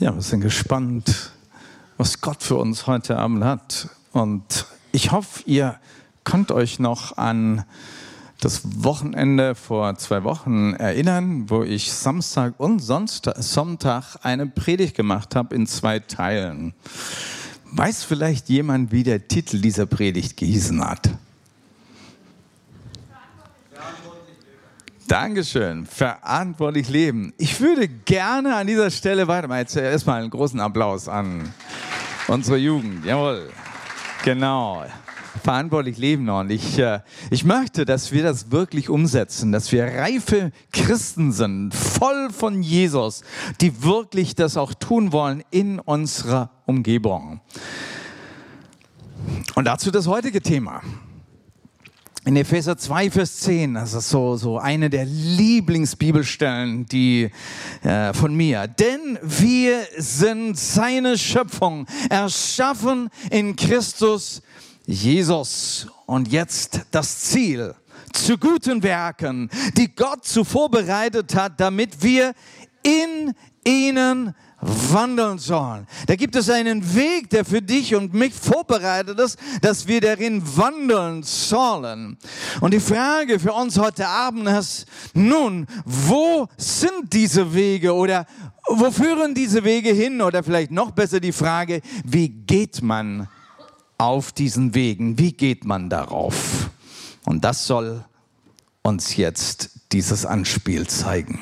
Ja, 0.00 0.12
wir 0.12 0.22
sind 0.22 0.40
gespannt, 0.40 1.30
was 1.98 2.20
Gott 2.20 2.42
für 2.42 2.56
uns 2.56 2.88
heute 2.88 3.16
Abend 3.16 3.44
hat. 3.44 3.88
Und 4.10 4.66
ich 4.90 5.12
hoffe, 5.12 5.44
ihr 5.46 5.76
könnt 6.24 6.50
euch 6.50 6.80
noch 6.80 7.16
an 7.16 7.64
das 8.40 8.62
Wochenende 8.82 9.54
vor 9.54 9.94
zwei 9.94 10.24
Wochen 10.24 10.74
erinnern, 10.74 11.48
wo 11.48 11.62
ich 11.62 11.92
Samstag 11.92 12.54
und 12.58 12.80
Sonntag 12.80 14.16
eine 14.22 14.48
Predigt 14.48 14.96
gemacht 14.96 15.36
habe 15.36 15.54
in 15.54 15.68
zwei 15.68 16.00
Teilen. 16.00 16.74
Weiß 17.70 18.02
vielleicht 18.02 18.48
jemand, 18.48 18.90
wie 18.90 19.04
der 19.04 19.28
Titel 19.28 19.60
dieser 19.60 19.86
Predigt 19.86 20.36
gehießen 20.36 20.84
hat? 20.84 21.08
Dankeschön. 25.08 25.84
Verantwortlich 25.86 26.88
leben. 26.88 27.34
Ich 27.36 27.60
würde 27.60 27.88
gerne 27.88 28.56
an 28.56 28.66
dieser 28.66 28.90
Stelle 28.90 29.28
weitermachen. 29.28 29.60
Jetzt 29.60 29.76
erstmal 29.76 30.22
einen 30.22 30.30
großen 30.30 30.58
Applaus 30.60 31.08
an 31.08 31.52
unsere 32.26 32.56
Jugend. 32.56 33.04
Jawohl. 33.04 33.50
Genau. 34.24 34.84
Verantwortlich 35.42 35.98
leben 35.98 36.30
und 36.30 36.50
ich, 36.50 36.78
äh, 36.78 37.00
ich 37.30 37.44
möchte, 37.44 37.84
dass 37.84 38.12
wir 38.12 38.22
das 38.22 38.50
wirklich 38.50 38.88
umsetzen, 38.88 39.52
dass 39.52 39.72
wir 39.72 39.84
reife 39.84 40.52
Christen 40.72 41.32
sind, 41.32 41.74
voll 41.74 42.30
von 42.30 42.62
Jesus, 42.62 43.22
die 43.60 43.82
wirklich 43.82 44.36
das 44.36 44.56
auch 44.56 44.72
tun 44.72 45.12
wollen 45.12 45.42
in 45.50 45.80
unserer 45.80 46.50
Umgebung. 46.64 47.40
Und 49.54 49.66
dazu 49.66 49.90
das 49.90 50.06
heutige 50.06 50.40
Thema. 50.40 50.80
In 52.26 52.36
Epheser 52.36 52.78
2, 52.78 53.10
Vers 53.10 53.40
10, 53.40 53.74
das 53.74 53.92
ist 53.92 54.08
so, 54.08 54.36
so 54.36 54.58
eine 54.58 54.88
der 54.88 55.04
Lieblingsbibelstellen 55.04 56.86
die, 56.86 57.30
äh, 57.82 58.14
von 58.14 58.34
mir. 58.34 58.66
Denn 58.66 59.18
wir 59.20 59.86
sind 59.98 60.58
seine 60.58 61.18
Schöpfung, 61.18 61.86
erschaffen 62.08 63.10
in 63.28 63.54
Christus 63.56 64.40
Jesus. 64.86 65.86
Und 66.06 66.32
jetzt 66.32 66.80
das 66.92 67.20
Ziel 67.20 67.74
zu 68.14 68.38
guten 68.38 68.82
Werken, 68.82 69.50
die 69.76 69.94
Gott 69.94 70.24
zuvor 70.24 70.70
bereitet 70.70 71.34
hat, 71.34 71.60
damit 71.60 72.02
wir 72.02 72.32
in 72.82 73.34
ihnen 73.66 74.34
wandeln 74.64 75.38
sollen. 75.38 75.86
Da 76.06 76.16
gibt 76.16 76.36
es 76.36 76.48
einen 76.50 76.94
Weg, 76.94 77.30
der 77.30 77.44
für 77.44 77.60
dich 77.60 77.94
und 77.94 78.14
mich 78.14 78.32
vorbereitet 78.32 79.18
ist, 79.20 79.38
dass 79.60 79.86
wir 79.86 80.00
darin 80.00 80.42
wandeln 80.56 81.22
sollen. 81.22 82.16
Und 82.60 82.72
die 82.72 82.80
Frage 82.80 83.38
für 83.38 83.52
uns 83.52 83.78
heute 83.78 84.06
Abend 84.08 84.48
ist, 84.48 84.86
nun, 85.12 85.66
wo 85.84 86.48
sind 86.56 87.12
diese 87.12 87.54
Wege 87.54 87.94
oder 87.94 88.26
wo 88.66 88.90
führen 88.90 89.34
diese 89.34 89.64
Wege 89.64 89.90
hin? 89.90 90.22
Oder 90.22 90.42
vielleicht 90.42 90.70
noch 90.70 90.90
besser 90.90 91.20
die 91.20 91.32
Frage, 91.32 91.82
wie 92.04 92.28
geht 92.28 92.82
man 92.82 93.28
auf 93.98 94.32
diesen 94.32 94.74
Wegen? 94.74 95.18
Wie 95.18 95.32
geht 95.32 95.64
man 95.64 95.90
darauf? 95.90 96.70
Und 97.26 97.44
das 97.44 97.66
soll 97.66 98.04
uns 98.82 99.16
jetzt 99.16 99.70
dieses 99.92 100.26
Anspiel 100.26 100.86
zeigen. 100.86 101.40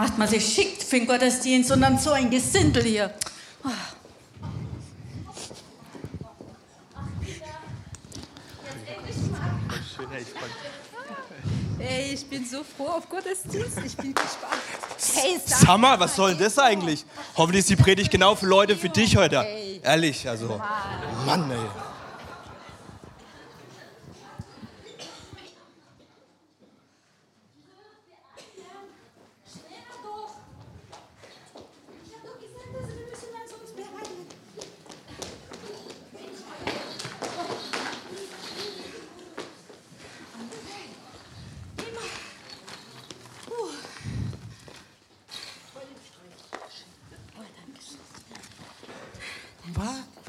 Macht 0.00 0.16
man 0.16 0.28
sich 0.28 0.54
schickt 0.54 0.82
für 0.82 0.98
den 0.98 1.06
Gottesdienst 1.06 1.70
und 1.72 1.82
dann 1.82 1.98
so 1.98 2.10
ein 2.12 2.30
Gesindel 2.30 2.82
hier. 2.84 3.12
Ey, 11.78 12.14
ich 12.14 12.26
bin 12.26 12.46
so 12.46 12.64
froh 12.64 12.88
auf 12.88 13.08
Gottesdienst. 13.08 13.78
Ich 13.84 13.96
bin 13.96 14.14
gespannt. 14.14 14.62
Hey, 15.14 15.38
sag 15.44 15.78
mal, 15.78 16.00
was 16.00 16.16
soll 16.16 16.30
denn 16.30 16.44
das 16.44 16.58
eigentlich? 16.58 17.04
Hoffentlich 17.36 17.60
ist 17.60 17.70
die 17.70 17.76
Predigt 17.76 18.10
genau 18.10 18.34
für 18.34 18.46
Leute, 18.46 18.76
für 18.76 18.88
dich 18.88 19.16
heute. 19.16 19.46
Ehrlich, 19.82 20.28
also. 20.28 20.60
Mann, 21.26 21.50
ey. 21.50 21.58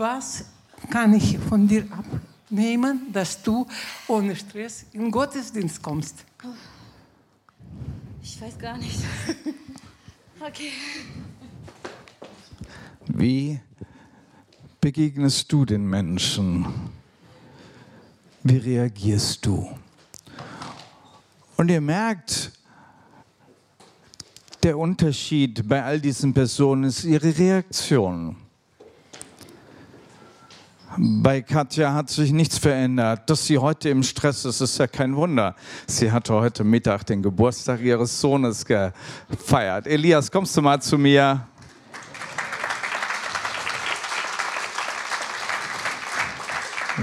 Was 0.01 0.43
kann 0.89 1.13
ich 1.13 1.37
von 1.37 1.67
dir 1.67 1.85
abnehmen, 1.91 3.13
dass 3.13 3.41
du 3.41 3.67
ohne 4.07 4.35
Stress 4.35 4.85
in 4.91 5.01
den 5.01 5.11
Gottesdienst 5.11 5.81
kommst? 5.81 6.25
Ich 8.23 8.41
weiß 8.41 8.57
gar 8.57 8.77
nicht. 8.77 8.99
okay. 10.39 10.71
Wie 13.07 13.59
begegnest 14.81 15.51
du 15.51 15.65
den 15.65 15.85
Menschen? 15.87 16.65
Wie 18.43 18.57
reagierst 18.57 19.45
du? 19.45 19.69
Und 21.57 21.69
ihr 21.69 21.81
merkt, 21.81 22.51
der 24.63 24.77
Unterschied 24.77 25.67
bei 25.67 25.83
all 25.83 25.99
diesen 25.99 26.33
Personen 26.33 26.85
ist 26.85 27.03
ihre 27.03 27.37
Reaktion. 27.37 28.35
Bei 30.97 31.41
Katja 31.41 31.93
hat 31.93 32.09
sich 32.09 32.31
nichts 32.31 32.57
verändert. 32.57 33.29
Dass 33.29 33.47
sie 33.47 33.57
heute 33.57 33.89
im 33.89 34.03
Stress 34.03 34.43
ist, 34.43 34.59
ist 34.59 34.77
ja 34.77 34.87
kein 34.87 35.15
Wunder. 35.15 35.55
Sie 35.87 36.11
hatte 36.11 36.33
heute 36.33 36.63
Mittag 36.63 37.05
den 37.05 37.21
Geburtstag 37.21 37.81
ihres 37.81 38.19
Sohnes 38.19 38.65
gefeiert. 38.65 39.87
Elias, 39.87 40.29
kommst 40.29 40.55
du 40.57 40.61
mal 40.61 40.81
zu 40.81 40.97
mir? 40.97 41.47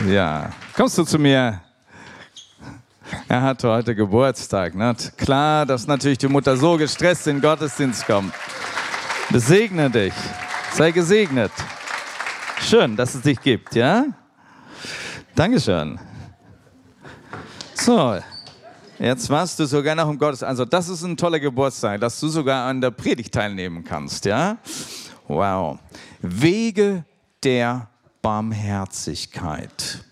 Ja, 0.06 0.50
kommst 0.76 0.98
du 0.98 1.04
zu 1.04 1.18
mir? 1.18 1.60
Er 3.26 3.42
hatte 3.42 3.68
heute 3.68 3.94
Geburtstag. 3.94 4.74
Ne? 4.74 4.94
Klar, 5.16 5.64
dass 5.64 5.86
natürlich 5.86 6.18
die 6.18 6.28
Mutter 6.28 6.56
so 6.56 6.76
gestresst 6.76 7.26
in 7.26 7.36
den 7.36 7.42
Gottesdienst 7.42 8.06
kommt. 8.06 8.34
Besegne 9.30 9.90
dich. 9.90 10.14
Sei 10.74 10.90
gesegnet. 10.90 11.52
Schön, 12.68 12.96
dass 12.96 13.14
es 13.14 13.22
dich 13.22 13.40
gibt, 13.40 13.74
ja? 13.76 14.04
Dankeschön. 15.34 15.98
So, 17.72 18.18
jetzt 18.98 19.30
warst 19.30 19.58
du 19.58 19.64
sogar 19.64 19.94
noch 19.94 20.10
im 20.10 20.18
Gottes. 20.18 20.42
Also, 20.42 20.66
das 20.66 20.90
ist 20.90 21.02
ein 21.02 21.16
toller 21.16 21.40
Geburtstag, 21.40 21.98
dass 21.98 22.20
du 22.20 22.28
sogar 22.28 22.68
an 22.68 22.82
der 22.82 22.90
Predigt 22.90 23.32
teilnehmen 23.32 23.82
kannst, 23.84 24.26
ja? 24.26 24.58
Wow. 25.28 25.78
Wege 26.20 27.06
der 27.42 27.88
Barmherzigkeit. 28.20 30.04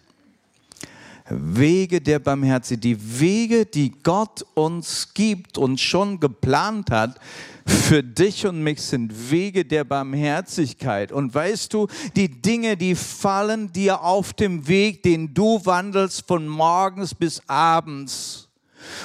Wege 1.29 2.01
der 2.01 2.21
Barmherzigkeit, 2.21 2.85
die 2.85 3.21
Wege, 3.21 3.67
die 3.67 3.91
Gott 4.03 4.47
uns 4.55 5.13
gibt 5.13 5.59
und 5.59 5.79
schon 5.79 6.21
geplant 6.21 6.91
hat, 6.91 7.21
für 7.67 8.03
dich 8.03 8.47
und 8.47 8.63
mich 8.63 8.81
sind 8.83 9.31
Wege 9.31 9.65
der 9.65 9.85
Barmherzigkeit. 9.85 11.13
Und 11.13 11.35
weißt 11.35 11.73
du, 11.73 11.89
die 12.15 12.41
Dinge, 12.41 12.77
die 12.77 12.95
fallen 12.95 13.73
dir 13.73 14.03
auf 14.03 14.33
dem 14.33 14.69
Weg, 14.69 15.03
den 15.03 15.35
du 15.35 15.61
wandelst 15.65 16.27
von 16.27 16.47
morgens 16.47 17.15
bis 17.15 17.43
abends. 17.49 18.49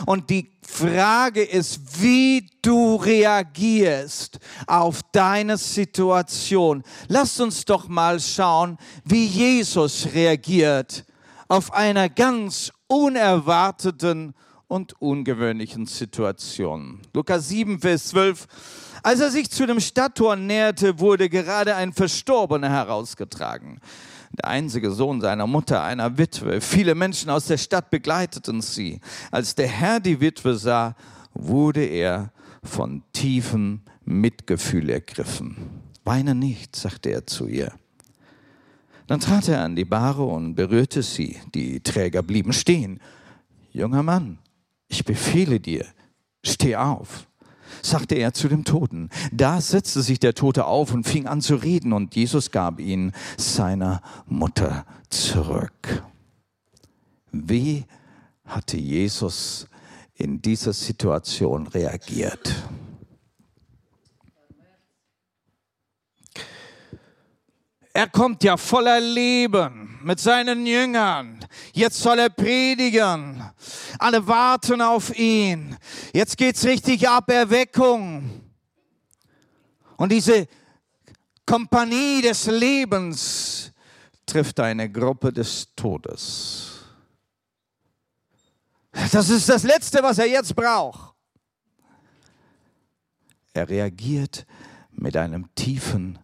Und 0.06 0.30
die 0.30 0.50
Frage 0.68 1.44
ist, 1.44 2.02
wie 2.02 2.48
du 2.62 2.96
reagierst 2.96 4.40
auf 4.68 5.02
deine 5.12 5.58
Situation. 5.58 6.84
Lass 7.08 7.40
uns 7.40 7.66
doch 7.66 7.88
mal 7.88 8.19
schauen, 8.19 8.78
wie 9.04 9.25
Jesus 9.25 10.08
reagiert 10.13 11.04
auf 11.48 11.74
einer 11.74 12.08
ganz 12.08 12.72
unerwarteten 12.88 14.34
und 14.72 15.02
ungewöhnlichen 15.02 15.86
Situation. 15.86 17.02
Lukas 17.14 17.50
7, 17.50 17.82
Vers 17.82 18.06
12. 18.08 18.48
Als 19.04 19.20
er 19.20 19.30
sich 19.30 19.52
zu 19.52 19.68
dem 19.68 19.82
Stadttor 19.82 20.38
näherte, 20.38 20.98
wurde 20.98 21.28
gerade 21.28 21.76
ein 21.76 21.92
Verstorbener 21.92 22.70
herausgetragen. 22.70 23.82
Der 24.32 24.48
einzige 24.48 24.92
Sohn 24.92 25.20
seiner 25.20 25.46
Mutter, 25.46 25.84
einer 25.84 26.18
Witwe. 26.18 26.62
Viele 26.62 26.96
Menschen 26.96 27.30
aus 27.30 27.48
der 27.48 27.58
Stadt 27.58 27.90
begleiteten 27.90 28.62
sie. 28.62 29.02
Als 29.30 29.56
der 29.56 29.68
Herr 29.68 30.00
die 30.00 30.22
Witwe 30.22 30.56
sah, 30.56 30.96
wurde 31.34 31.84
er 31.84 32.32
von 32.64 33.04
tiefem 33.12 33.82
Mitgefühl 34.06 34.90
ergriffen. 34.90 35.58
Weine 36.06 36.34
nicht, 36.34 36.78
sagte 36.78 37.10
er 37.10 37.28
zu 37.28 37.48
ihr. 37.48 37.74
Dann 39.08 39.20
trat 39.20 39.50
er 39.50 39.64
an 39.64 39.76
die 39.76 39.84
Bahre 39.84 40.24
und 40.24 40.56
berührte 40.56 41.04
sie. 41.04 41.36
Die 41.54 41.82
Träger 41.82 42.24
blieben 42.24 42.54
stehen. 42.54 43.02
Junger 43.74 44.04
Mann, 44.04 44.38
ich 44.92 45.06
befehle 45.06 45.60
dir, 45.60 45.86
steh 46.44 46.76
auf, 46.76 47.28
sagte 47.82 48.16
er 48.16 48.34
zu 48.34 48.50
dem 48.50 48.66
Toten. 48.66 49.10
Da 49.32 49.62
setzte 49.62 50.02
sich 50.02 50.20
der 50.20 50.34
Tote 50.34 50.66
auf 50.66 50.94
und 50.94 51.08
fing 51.08 51.28
an 51.28 51.42
zu 51.42 51.56
reden, 51.56 51.94
und 51.94 52.16
Jesus 52.16 52.52
gab 52.52 52.80
ihn 52.80 53.14
seiner 53.38 54.02
Mutter 54.28 54.86
zurück. 55.10 56.04
Wie 57.32 57.86
hatte 58.46 58.78
Jesus 58.78 59.68
in 60.16 60.42
dieser 60.42 60.74
Situation 60.74 61.68
reagiert? 61.68 62.54
Er 67.94 68.10
kommt 68.10 68.44
ja 68.44 68.56
voller 68.56 69.00
Leben 69.00 70.00
mit 70.04 70.20
seinen 70.20 70.66
Jüngern. 70.66 71.46
Jetzt 71.74 72.00
soll 72.00 72.20
er 72.20 72.30
predigen. 72.30 73.44
Alle 74.00 74.26
warten 74.26 74.82
auf 74.82 75.18
ihn. 75.18 75.78
Jetzt 76.14 76.38
geht's 76.38 76.64
richtig 76.64 77.08
ab, 77.08 77.30
Erweckung. 77.30 78.42
Und 79.98 80.12
diese 80.12 80.48
Kompanie 81.46 82.22
des 82.22 82.46
Lebens 82.46 83.72
trifft 84.26 84.60
eine 84.62 84.90
Gruppe 84.90 85.34
des 85.34 85.68
Todes. 85.76 86.70
Das 89.12 89.30
ist 89.30 89.50
das 89.50 89.64
Letzte, 89.64 90.02
was 90.02 90.18
er 90.18 90.28
jetzt 90.28 90.56
braucht. 90.56 91.14
Er 93.54 93.68
reagiert 93.68 94.46
mit 94.92 95.18
einem 95.18 95.54
tiefen 95.56 96.20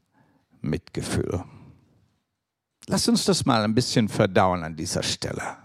Mitgefühl. 0.62 1.44
Lass 2.88 3.07
uns 3.07 3.25
das 3.25 3.45
mal 3.45 3.63
ein 3.63 3.75
bisschen 3.75 4.07
verdauen 4.07 4.63
an 4.63 4.75
dieser 4.75 5.04
Stelle. 5.04 5.57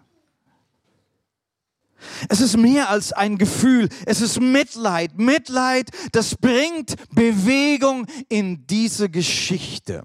Es 2.29 2.41
ist 2.41 2.57
mehr 2.57 2.91
als 2.91 3.13
ein 3.13 3.39
Gefühl, 3.39 3.89
es 4.07 4.21
ist 4.21 4.41
Mitleid. 4.41 5.19
Mitleid, 5.19 5.91
das 6.11 6.35
bringt 6.35 6.97
Bewegung 7.15 8.07
in 8.29 8.67
diese 8.67 9.09
Geschichte. 9.09 10.05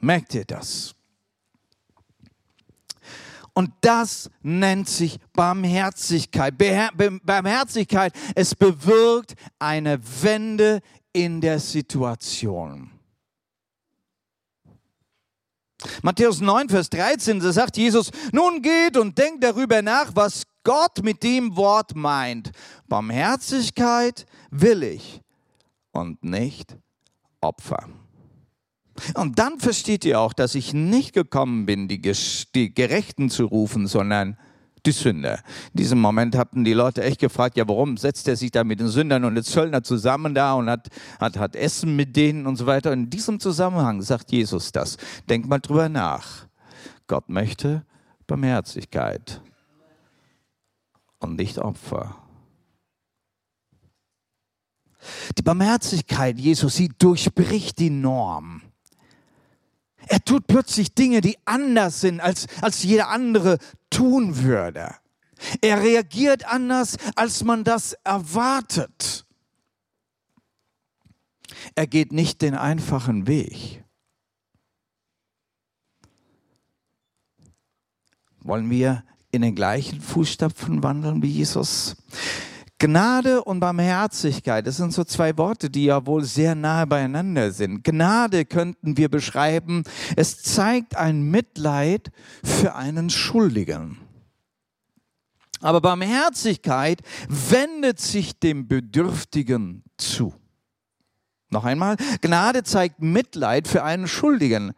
Merkt 0.00 0.34
ihr 0.34 0.46
das? 0.46 0.94
Und 3.52 3.72
das 3.82 4.30
nennt 4.42 4.88
sich 4.88 5.18
Barmherzigkeit. 5.34 6.54
Barmherzigkeit, 6.56 8.14
es 8.34 8.54
bewirkt 8.54 9.34
eine 9.58 10.00
Wende 10.22 10.80
in 11.12 11.42
der 11.42 11.58
Situation. 11.58 12.90
Matthäus 16.02 16.40
9, 16.40 16.68
Vers 16.68 16.90
13, 16.90 17.40
da 17.40 17.52
sagt 17.52 17.76
Jesus, 17.76 18.10
nun 18.32 18.62
geht 18.62 18.96
und 18.96 19.16
denkt 19.16 19.42
darüber 19.42 19.82
nach, 19.82 20.10
was 20.14 20.44
Gott 20.62 21.02
mit 21.02 21.22
dem 21.22 21.56
Wort 21.56 21.94
meint. 21.94 22.52
Barmherzigkeit 22.88 24.26
will 24.50 24.82
ich 24.82 25.20
und 25.92 26.22
nicht 26.22 26.76
Opfer. 27.40 27.88
Und 29.14 29.38
dann 29.38 29.58
versteht 29.58 30.04
ihr 30.04 30.20
auch, 30.20 30.34
dass 30.34 30.54
ich 30.54 30.74
nicht 30.74 31.14
gekommen 31.14 31.64
bin, 31.64 31.88
die, 31.88 32.02
die 32.54 32.74
Gerechten 32.74 33.30
zu 33.30 33.46
rufen, 33.46 33.86
sondern 33.86 34.36
die 34.86 34.92
Sünder. 34.92 35.40
In 35.72 35.78
diesem 35.78 36.00
Moment 36.00 36.36
hatten 36.36 36.64
die 36.64 36.72
Leute 36.72 37.02
echt 37.02 37.20
gefragt, 37.20 37.56
ja, 37.56 37.66
warum 37.68 37.96
setzt 37.96 38.28
er 38.28 38.36
sich 38.36 38.50
da 38.50 38.64
mit 38.64 38.80
den 38.80 38.88
Sündern 38.88 39.24
und 39.24 39.34
den 39.34 39.44
Zöllner 39.44 39.82
zusammen 39.82 40.34
da 40.34 40.54
und 40.54 40.68
hat, 40.68 40.88
hat, 41.18 41.38
hat 41.38 41.56
Essen 41.56 41.96
mit 41.96 42.16
denen 42.16 42.46
und 42.46 42.56
so 42.56 42.66
weiter. 42.66 42.92
In 42.92 43.10
diesem 43.10 43.40
Zusammenhang 43.40 44.02
sagt 44.02 44.32
Jesus 44.32 44.72
das. 44.72 44.96
Denk 45.28 45.46
mal 45.46 45.58
drüber 45.58 45.88
nach. 45.88 46.46
Gott 47.06 47.28
möchte 47.28 47.84
Barmherzigkeit 48.26 49.42
und 51.18 51.36
nicht 51.36 51.58
Opfer. 51.58 52.16
Die 55.38 55.42
Barmherzigkeit 55.42 56.38
Jesus, 56.38 56.76
sie 56.76 56.88
durchbricht 56.88 57.78
die 57.78 57.90
Norm. 57.90 58.62
Er 60.10 60.24
tut 60.24 60.48
plötzlich 60.48 60.92
Dinge, 60.92 61.20
die 61.20 61.38
anders 61.44 62.00
sind, 62.00 62.18
als, 62.18 62.48
als 62.60 62.82
jeder 62.82 63.10
andere 63.10 63.58
tun 63.90 64.42
würde. 64.42 64.96
Er 65.60 65.80
reagiert 65.80 66.44
anders, 66.46 66.96
als 67.14 67.44
man 67.44 67.62
das 67.62 67.92
erwartet. 68.02 69.24
Er 71.76 71.86
geht 71.86 72.10
nicht 72.10 72.42
den 72.42 72.56
einfachen 72.56 73.28
Weg. 73.28 73.84
Wollen 78.40 78.68
wir 78.68 79.04
in 79.30 79.42
den 79.42 79.54
gleichen 79.54 80.00
Fußstapfen 80.00 80.82
wandeln 80.82 81.22
wie 81.22 81.28
Jesus? 81.28 81.94
Gnade 82.80 83.44
und 83.44 83.60
Barmherzigkeit, 83.60 84.66
das 84.66 84.78
sind 84.78 84.94
so 84.94 85.04
zwei 85.04 85.36
Worte, 85.36 85.68
die 85.68 85.84
ja 85.84 86.06
wohl 86.06 86.24
sehr 86.24 86.54
nahe 86.54 86.86
beieinander 86.86 87.52
sind. 87.52 87.84
Gnade 87.84 88.46
könnten 88.46 88.96
wir 88.96 89.10
beschreiben, 89.10 89.84
es 90.16 90.42
zeigt 90.42 90.96
ein 90.96 91.22
Mitleid 91.30 92.10
für 92.42 92.74
einen 92.74 93.10
Schuldigen. 93.10 93.98
Aber 95.60 95.82
Barmherzigkeit 95.82 97.02
wendet 97.28 98.00
sich 98.00 98.40
dem 98.40 98.66
Bedürftigen 98.66 99.84
zu. 99.98 100.32
Noch 101.50 101.66
einmal, 101.66 101.96
Gnade 102.22 102.62
zeigt 102.62 103.02
Mitleid 103.02 103.68
für 103.68 103.84
einen 103.84 104.08
Schuldigen, 104.08 104.72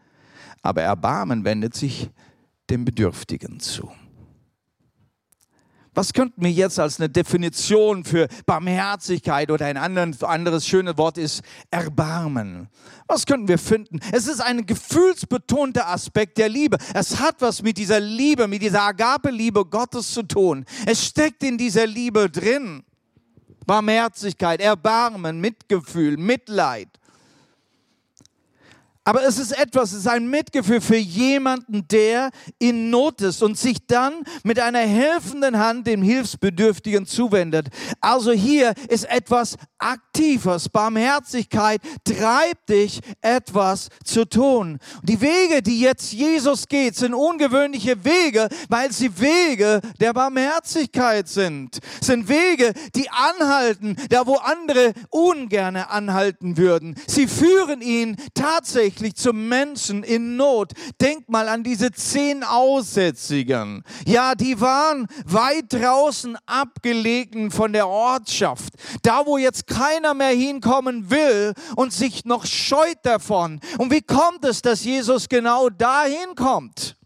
aber 0.60 0.82
Erbarmen 0.82 1.44
wendet 1.44 1.76
sich 1.76 2.10
dem 2.68 2.84
Bedürftigen 2.84 3.60
zu. 3.60 3.92
Was 5.94 6.14
könnten 6.14 6.42
wir 6.42 6.50
jetzt 6.50 6.78
als 6.78 6.98
eine 6.98 7.10
Definition 7.10 8.04
für 8.04 8.26
Barmherzigkeit 8.46 9.50
oder 9.50 9.66
ein 9.66 9.76
anderes 9.76 10.66
schönes 10.66 10.96
Wort 10.96 11.18
ist 11.18 11.42
Erbarmen? 11.70 12.68
Was 13.06 13.26
könnten 13.26 13.46
wir 13.46 13.58
finden? 13.58 14.00
Es 14.10 14.26
ist 14.26 14.40
ein 14.40 14.64
gefühlsbetonter 14.64 15.86
Aspekt 15.86 16.38
der 16.38 16.48
Liebe. 16.48 16.78
Es 16.94 17.20
hat 17.20 17.36
was 17.40 17.62
mit 17.62 17.76
dieser 17.76 18.00
Liebe, 18.00 18.48
mit 18.48 18.62
dieser 18.62 18.84
Agape-Liebe 18.84 19.66
Gottes 19.66 20.12
zu 20.12 20.22
tun. 20.22 20.64
Es 20.86 21.04
steckt 21.04 21.42
in 21.42 21.58
dieser 21.58 21.86
Liebe 21.86 22.30
drin. 22.30 22.84
Barmherzigkeit, 23.66 24.62
Erbarmen, 24.62 25.40
Mitgefühl, 25.40 26.16
Mitleid. 26.16 26.88
Aber 29.04 29.24
es 29.24 29.38
ist 29.38 29.50
etwas, 29.58 29.90
es 29.90 30.00
ist 30.00 30.06
ein 30.06 30.28
Mitgefühl 30.28 30.80
für 30.80 30.96
jemanden, 30.96 31.88
der 31.88 32.30
in 32.60 32.90
Not 32.90 33.20
ist 33.20 33.42
und 33.42 33.58
sich 33.58 33.84
dann 33.88 34.22
mit 34.44 34.60
einer 34.60 34.78
helfenden 34.78 35.58
Hand 35.58 35.88
dem 35.88 36.02
Hilfsbedürftigen 36.02 37.04
zuwendet. 37.06 37.66
Also 38.00 38.30
hier 38.30 38.74
ist 38.88 39.10
etwas 39.10 39.56
Aktives. 39.78 40.68
Barmherzigkeit 40.68 41.80
treibt 42.04 42.68
dich, 42.68 43.00
etwas 43.20 43.88
zu 44.04 44.24
tun. 44.24 44.78
Die 45.02 45.20
Wege, 45.20 45.62
die 45.62 45.80
jetzt 45.80 46.12
Jesus 46.12 46.68
geht, 46.68 46.94
sind 46.94 47.14
ungewöhnliche 47.14 48.04
Wege, 48.04 48.48
weil 48.68 48.92
sie 48.92 49.18
Wege 49.18 49.80
der 50.00 50.12
Barmherzigkeit 50.12 51.26
sind. 51.28 51.80
Sind 52.00 52.28
Wege, 52.28 52.72
die 52.94 53.08
anhalten, 53.10 53.96
da 54.10 54.28
wo 54.28 54.36
andere 54.36 54.92
ungerne 55.10 55.90
anhalten 55.90 56.56
würden. 56.56 56.94
Sie 57.08 57.26
führen 57.26 57.80
ihn 57.80 58.14
tatsächlich 58.34 58.91
tatsächlich 58.92 59.14
zum 59.14 59.48
Menschen 59.48 60.02
in 60.02 60.36
Not. 60.36 60.72
Denk 61.00 61.28
mal 61.28 61.48
an 61.48 61.62
diese 61.62 61.90
zehn 61.92 62.44
Aussätzigen. 62.44 63.82
Ja, 64.06 64.34
die 64.34 64.60
waren 64.60 65.06
weit 65.24 65.72
draußen 65.72 66.36
abgelegen 66.46 67.50
von 67.50 67.72
der 67.72 67.88
Ortschaft. 67.88 68.74
Da, 69.02 69.24
wo 69.24 69.38
jetzt 69.38 69.66
keiner 69.66 70.14
mehr 70.14 70.34
hinkommen 70.34 71.10
will 71.10 71.54
und 71.76 71.92
sich 71.92 72.24
noch 72.24 72.44
scheut 72.44 72.98
davon. 73.02 73.60
Und 73.78 73.90
wie 73.90 74.02
kommt 74.02 74.44
es, 74.44 74.60
dass 74.60 74.84
Jesus 74.84 75.28
genau 75.28 75.70
dahin 75.70 76.34
kommt? 76.36 76.96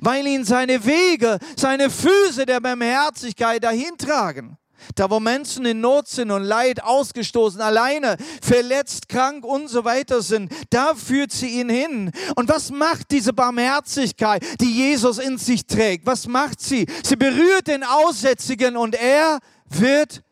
Weil 0.00 0.26
ihn 0.26 0.44
seine 0.44 0.84
Wege, 0.84 1.38
seine 1.56 1.90
Füße 1.90 2.46
der 2.46 2.60
Barmherzigkeit 2.60 3.64
dahin 3.64 3.96
tragen. 3.98 4.58
Da, 4.94 5.10
wo 5.10 5.20
Menschen 5.20 5.64
in 5.64 5.80
Not 5.80 6.08
sind 6.08 6.30
und 6.30 6.42
Leid 6.42 6.82
ausgestoßen, 6.82 7.60
alleine, 7.60 8.16
verletzt, 8.42 9.08
krank 9.08 9.44
und 9.44 9.68
so 9.68 9.84
weiter 9.84 10.22
sind, 10.22 10.52
da 10.70 10.94
führt 10.94 11.32
sie 11.32 11.60
ihn 11.60 11.68
hin. 11.68 12.10
Und 12.36 12.48
was 12.48 12.70
macht 12.70 13.10
diese 13.10 13.32
Barmherzigkeit, 13.32 14.44
die 14.60 14.72
Jesus 14.72 15.18
in 15.18 15.38
sich 15.38 15.66
trägt? 15.66 16.06
Was 16.06 16.26
macht 16.26 16.60
sie? 16.60 16.86
Sie 17.02 17.16
berührt 17.16 17.66
den 17.66 17.84
Aussätzigen 17.84 18.76
und 18.76 18.94
er 18.94 19.38
wird 19.68 20.22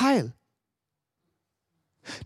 heil. 0.00 0.32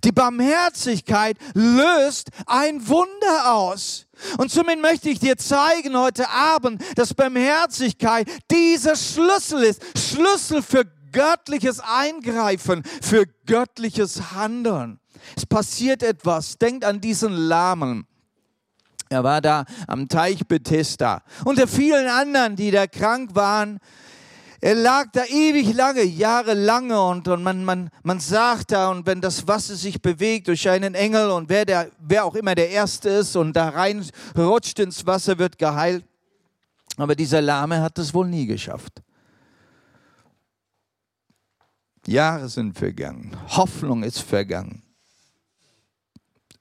Die 0.04 0.12
Barmherzigkeit 0.12 1.36
löst 1.54 2.30
ein 2.46 2.86
Wunder 2.88 3.52
aus. 3.52 4.06
Und 4.38 4.50
somit 4.50 4.80
möchte 4.80 5.10
ich 5.10 5.18
dir 5.18 5.36
zeigen 5.36 5.96
heute 5.96 6.28
Abend, 6.30 6.82
dass 6.96 7.12
Barmherzigkeit 7.12 8.26
dieser 8.50 8.96
Schlüssel 8.96 9.64
ist. 9.64 9.82
Schlüssel 9.96 10.62
für 10.62 10.84
göttliches 11.12 11.80
Eingreifen, 11.80 12.82
für 13.02 13.26
göttliches 13.46 14.32
Handeln. 14.32 15.00
Es 15.36 15.46
passiert 15.46 16.02
etwas. 16.02 16.58
Denkt 16.58 16.84
an 16.84 17.00
diesen 17.00 17.32
Lahmen. 17.32 18.06
Er 19.08 19.22
war 19.22 19.40
da 19.40 19.64
am 19.86 20.08
Teich 20.08 20.46
Bethesda. 20.46 21.22
Unter 21.44 21.68
vielen 21.68 22.08
anderen, 22.08 22.56
die 22.56 22.70
da 22.70 22.86
krank 22.86 23.34
waren, 23.34 23.78
er 24.60 24.75
lag 24.75 25.12
da 25.12 25.25
ewig 25.26 25.75
lange, 25.75 26.02
jahrelange 26.02 27.00
und, 27.00 27.28
und 27.28 27.42
man, 27.42 27.64
man, 27.64 27.90
man 28.02 28.20
sagt 28.20 28.72
da, 28.72 28.90
und 28.90 29.06
wenn 29.06 29.20
das 29.20 29.46
Wasser 29.46 29.76
sich 29.76 30.00
bewegt 30.00 30.48
durch 30.48 30.68
einen 30.68 30.94
Engel 30.94 31.30
und 31.30 31.48
wer, 31.48 31.64
der, 31.64 31.90
wer 32.00 32.25
auch 32.25 32.34
immer 32.34 32.54
der 32.54 32.70
Erste 32.70 33.10
ist 33.10 33.36
und 33.36 33.52
da 33.52 33.68
rein 33.68 34.04
rutscht 34.36 34.78
ins 34.78 35.06
Wasser, 35.06 35.38
wird 35.38 35.58
geheilt. 35.58 36.04
Aber 36.96 37.14
dieser 37.14 37.42
Lahme 37.42 37.82
hat 37.82 37.98
es 37.98 38.14
wohl 38.14 38.26
nie 38.26 38.46
geschafft. 38.46 39.02
Jahre 42.08 42.48
sind 42.48 42.78
vergangen, 42.78 43.36
Hoffnung 43.48 44.02
ist 44.02 44.20
vergangen. 44.20 44.82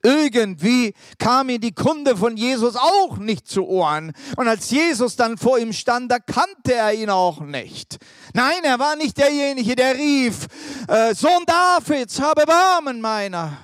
Irgendwie 0.06 0.94
kam 1.18 1.50
ihm 1.50 1.60
die 1.60 1.74
Kunde 1.74 2.16
von 2.16 2.38
Jesus 2.38 2.76
auch 2.76 3.18
nicht 3.18 3.48
zu 3.48 3.66
Ohren. 3.66 4.14
Und 4.38 4.48
als 4.48 4.70
Jesus 4.70 5.16
dann 5.16 5.36
vor 5.36 5.58
ihm 5.58 5.74
stand, 5.74 6.12
da 6.12 6.20
kannte 6.20 6.76
er 6.76 6.94
ihn 6.94 7.10
auch 7.10 7.40
nicht. 7.40 7.98
Nein, 8.36 8.64
er 8.64 8.78
war 8.78 8.96
nicht 8.96 9.18
derjenige, 9.18 9.76
der 9.76 9.96
rief, 9.96 10.46
äh, 10.88 11.16
Sohn 11.16 11.44
Davids, 11.48 12.22
habe 12.22 12.46
Barmen 12.46 13.02
meiner. 13.02 13.58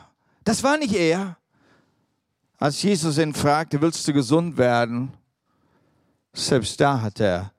Das 0.44 0.64
war 0.64 0.78
nicht 0.78 0.96
er. 0.96 1.38
Als 2.58 2.82
Jesus 2.82 3.20
ihn 3.20 3.36
fragte, 3.36 3.80
willst 3.80 4.08
du 4.08 4.14
gesund 4.14 4.58
werden? 4.58 5.14
Selbst 6.34 6.80
da 6.80 7.02
hat 7.02 7.20
er 7.20 7.52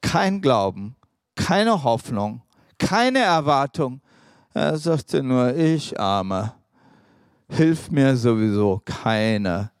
kein 0.00 0.40
Glauben, 0.40 0.96
keine 1.36 1.84
Hoffnung, 1.84 2.42
keine 2.78 3.20
Erwartung. 3.20 4.00
Er 4.54 4.76
sagte 4.78 5.22
nur, 5.22 5.54
ich 5.54 5.98
arme 5.98 6.54
hilft 7.48 7.92
mir 7.92 8.16
sowieso 8.16 8.82
keiner, 8.84 9.72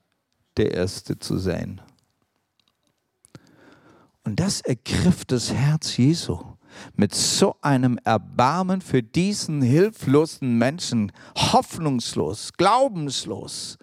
der 0.56 0.72
Erste 0.72 1.18
zu 1.18 1.38
sein. 1.38 1.80
Und 4.24 4.40
das 4.40 4.60
ergriff 4.60 5.24
das 5.24 5.52
Herz 5.52 5.96
Jesu 5.96 6.38
mit 6.94 7.14
so 7.14 7.56
einem 7.62 7.98
Erbarmen 8.04 8.80
für 8.80 9.02
diesen 9.02 9.62
hilflosen 9.62 10.58
Menschen, 10.58 11.12
hoffnungslos, 11.36 12.52
glaubenslos, 12.54 13.78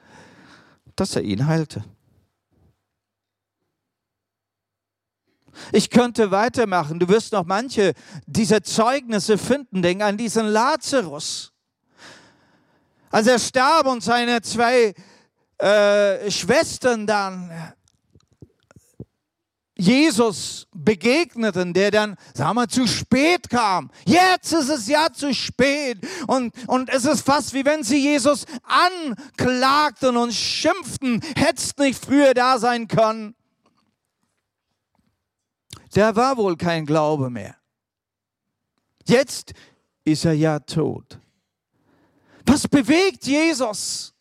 dass 0.96 1.16
er 1.16 1.24
ihn 1.24 1.48
heilte. 1.48 1.84
Ich 5.72 5.90
könnte 5.90 6.32
weitermachen. 6.32 7.00
Du 7.00 7.08
wirst 7.08 7.34
noch 7.34 7.46
manche 7.46 7.94
dieser 8.26 8.64
Zeugnisse 8.64 9.38
finden. 9.38 9.82
Denk 9.82 10.02
an 10.02 10.18
diesen 10.18 10.48
Lazarus. 10.48 11.52
Als 13.10 13.28
er 13.28 13.40
starb 13.40 13.86
und 13.88 14.04
seine 14.04 14.42
zwei 14.42 14.94
äh, 15.60 16.32
Schwestern 16.32 17.06
dann 17.06 17.52
Jesus 19.76 20.68
begegneten, 20.74 21.74
der 21.74 21.92
dann, 21.92 22.16
sagen 22.34 22.56
wir, 22.56 22.68
zu 22.68 22.88
spät 22.88 23.50
kam. 23.50 23.92
Jetzt 24.06 24.54
ist 24.54 24.70
es 24.70 24.88
ja 24.88 25.12
zu 25.12 25.34
spät. 25.34 25.98
Und, 26.28 26.54
und 26.68 26.90
es 26.90 27.06
ist 27.06 27.26
fast 27.26 27.54
wie 27.54 27.66
wenn 27.66 27.84
sie 27.84 27.98
Jesus 27.98 28.46
anklagten 28.64 30.16
und 30.16 30.34
schimpften, 30.34 31.22
hättest 31.36 31.80
nicht 31.80 32.04
früher 32.04 32.34
da 32.34 32.60
sein 32.60 32.88
können. 32.88 33.36
Der 35.96 36.16
war 36.16 36.38
wohl 36.38 36.56
kein 36.58 36.86
Glaube 36.86 37.30
mehr. 37.30 37.56
Jetzt 39.06 39.54
ist 40.04 40.26
er 40.26 40.34
ja 40.34 40.60
tot. 40.60 41.20
Was 42.46 42.68
bewegt 42.68 43.26
Jesus? 43.26 44.14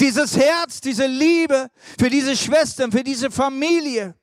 Dieses 0.00 0.36
Herz, 0.36 0.80
diese 0.80 1.06
Liebe 1.06 1.70
für 1.98 2.10
diese 2.10 2.36
Schwestern, 2.36 2.92
für 2.92 3.02
diese 3.02 3.30
Familie, 3.30 4.14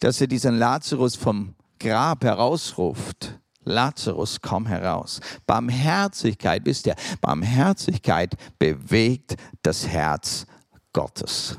dass 0.00 0.20
er 0.20 0.28
diesen 0.28 0.58
Lazarus 0.58 1.16
vom 1.16 1.54
Grab 1.80 2.24
herausruft. 2.24 3.38
Lazarus, 3.64 4.40
komm 4.40 4.66
heraus. 4.66 5.20
Barmherzigkeit, 5.46 6.64
wisst 6.64 6.86
ihr, 6.86 6.94
Barmherzigkeit 7.20 8.34
bewegt 8.58 9.36
das 9.62 9.86
Herz 9.86 10.46
Gottes. 10.92 11.58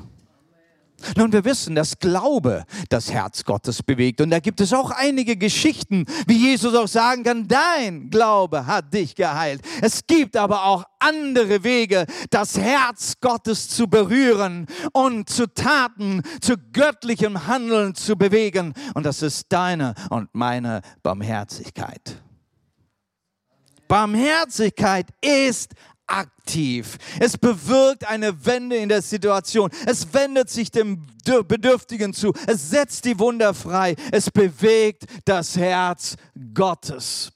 Nun, 1.16 1.32
wir 1.32 1.44
wissen, 1.44 1.74
dass 1.74 1.98
Glaube 1.98 2.64
das 2.88 3.10
Herz 3.10 3.44
Gottes 3.44 3.82
bewegt. 3.82 4.20
Und 4.20 4.30
da 4.30 4.40
gibt 4.40 4.60
es 4.60 4.72
auch 4.72 4.90
einige 4.90 5.36
Geschichten, 5.36 6.06
wie 6.26 6.36
Jesus 6.36 6.74
auch 6.74 6.88
sagen 6.88 7.22
kann, 7.22 7.48
dein 7.48 8.10
Glaube 8.10 8.66
hat 8.66 8.92
dich 8.92 9.14
geheilt. 9.14 9.62
Es 9.80 10.06
gibt 10.06 10.36
aber 10.36 10.64
auch 10.64 10.84
andere 10.98 11.64
Wege, 11.64 12.06
das 12.30 12.58
Herz 12.58 13.14
Gottes 13.20 13.68
zu 13.68 13.88
berühren 13.88 14.66
und 14.92 15.28
zu 15.28 15.46
Taten, 15.46 16.22
zu 16.40 16.54
göttlichem 16.72 17.46
Handeln 17.46 17.94
zu 17.94 18.16
bewegen. 18.16 18.74
Und 18.94 19.06
das 19.06 19.22
ist 19.22 19.46
deine 19.50 19.94
und 20.10 20.28
meine 20.32 20.82
Barmherzigkeit. 21.02 22.20
Barmherzigkeit 23.90 25.08
ist 25.20 25.74
aktiv. 26.10 26.98
Es 27.18 27.38
bewirkt 27.38 28.06
eine 28.08 28.44
Wende 28.44 28.76
in 28.76 28.88
der 28.88 29.02
Situation. 29.02 29.70
Es 29.86 30.12
wendet 30.12 30.50
sich 30.50 30.70
dem 30.70 31.06
Bedürftigen 31.24 32.12
zu. 32.12 32.32
Es 32.46 32.70
setzt 32.70 33.04
die 33.04 33.18
Wunder 33.18 33.54
frei. 33.54 33.94
Es 34.10 34.30
bewegt 34.30 35.04
das 35.24 35.56
Herz 35.56 36.16
Gottes. 36.54 37.32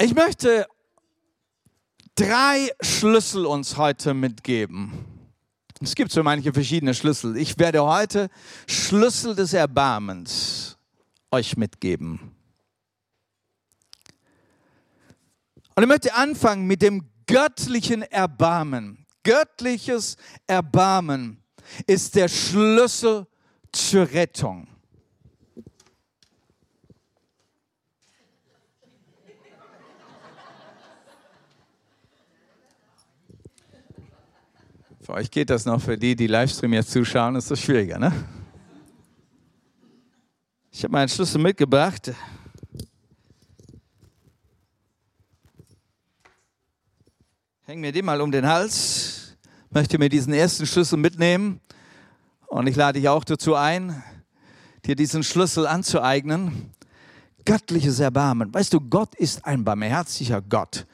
Ich 0.00 0.14
möchte 0.14 0.66
drei 2.14 2.70
Schlüssel 2.80 3.46
uns 3.46 3.76
heute 3.76 4.14
mitgeben. 4.14 4.92
Es 5.80 5.94
gibt 5.94 6.10
so 6.10 6.22
manche 6.22 6.52
verschiedene 6.52 6.94
Schlüssel. 6.94 7.36
Ich 7.36 7.58
werde 7.58 7.84
heute 7.84 8.28
Schlüssel 8.66 9.34
des 9.34 9.52
Erbarmens 9.52 10.78
euch 11.30 11.56
mitgeben. 11.56 12.35
Und 15.76 15.82
ich 15.82 15.88
möchte 15.88 16.14
anfangen 16.14 16.66
mit 16.66 16.80
dem 16.80 17.04
göttlichen 17.26 18.00
Erbarmen. 18.00 19.04
Göttliches 19.22 20.16
Erbarmen 20.46 21.42
ist 21.86 22.14
der 22.14 22.28
Schlüssel 22.28 23.26
zur 23.72 24.10
Rettung. 24.10 24.68
Für 35.02 35.12
euch 35.12 35.30
geht 35.30 35.50
das 35.50 35.66
noch, 35.66 35.80
für 35.80 35.98
die, 35.98 36.16
die 36.16 36.26
Livestream 36.26 36.72
jetzt 36.72 36.90
zuschauen, 36.90 37.36
ist 37.36 37.50
das 37.50 37.60
schwieriger, 37.60 37.98
ne? 37.98 38.12
Ich 40.72 40.82
habe 40.82 40.92
meinen 40.92 41.08
Schlüssel 41.08 41.40
mitgebracht. 41.40 42.12
Häng 47.68 47.80
mir 47.80 47.90
den 47.90 48.04
mal 48.04 48.20
um 48.20 48.30
den 48.30 48.46
Hals, 48.46 49.36
möchte 49.70 49.98
mir 49.98 50.08
diesen 50.08 50.32
ersten 50.32 50.66
Schlüssel 50.66 50.98
mitnehmen 50.98 51.60
und 52.46 52.68
ich 52.68 52.76
lade 52.76 53.00
dich 53.00 53.08
auch 53.08 53.24
dazu 53.24 53.56
ein, 53.56 54.04
dir 54.84 54.94
diesen 54.94 55.24
Schlüssel 55.24 55.66
anzueignen. 55.66 56.70
Göttliches 57.44 57.98
Erbarmen. 57.98 58.54
Weißt 58.54 58.72
du, 58.72 58.80
Gott 58.80 59.16
ist 59.16 59.44
ein 59.44 59.64
barmherziger 59.64 60.42
Gott. 60.42 60.86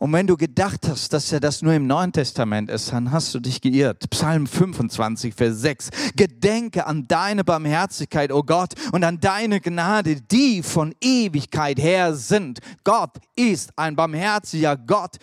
Und 0.00 0.14
wenn 0.14 0.26
du 0.26 0.38
gedacht 0.38 0.88
hast, 0.88 1.12
dass 1.12 1.30
er 1.30 1.40
das 1.40 1.60
nur 1.60 1.74
im 1.74 1.86
Neuen 1.86 2.10
Testament 2.10 2.70
ist, 2.70 2.90
dann 2.90 3.12
hast 3.12 3.34
du 3.34 3.38
dich 3.38 3.60
geirrt. 3.60 4.08
Psalm 4.08 4.46
25, 4.46 5.34
Vers 5.34 5.60
6. 5.60 5.90
Gedenke 6.16 6.86
an 6.86 7.06
deine 7.06 7.44
Barmherzigkeit, 7.44 8.32
o 8.32 8.38
oh 8.38 8.42
Gott, 8.42 8.72
und 8.92 9.04
an 9.04 9.20
deine 9.20 9.60
Gnade, 9.60 10.22
die 10.22 10.62
von 10.62 10.94
Ewigkeit 11.02 11.78
her 11.78 12.14
sind. 12.14 12.60
Gott 12.82 13.10
ist 13.36 13.76
ein 13.76 13.94
barmherziger 13.94 14.78
Gott. 14.78 15.18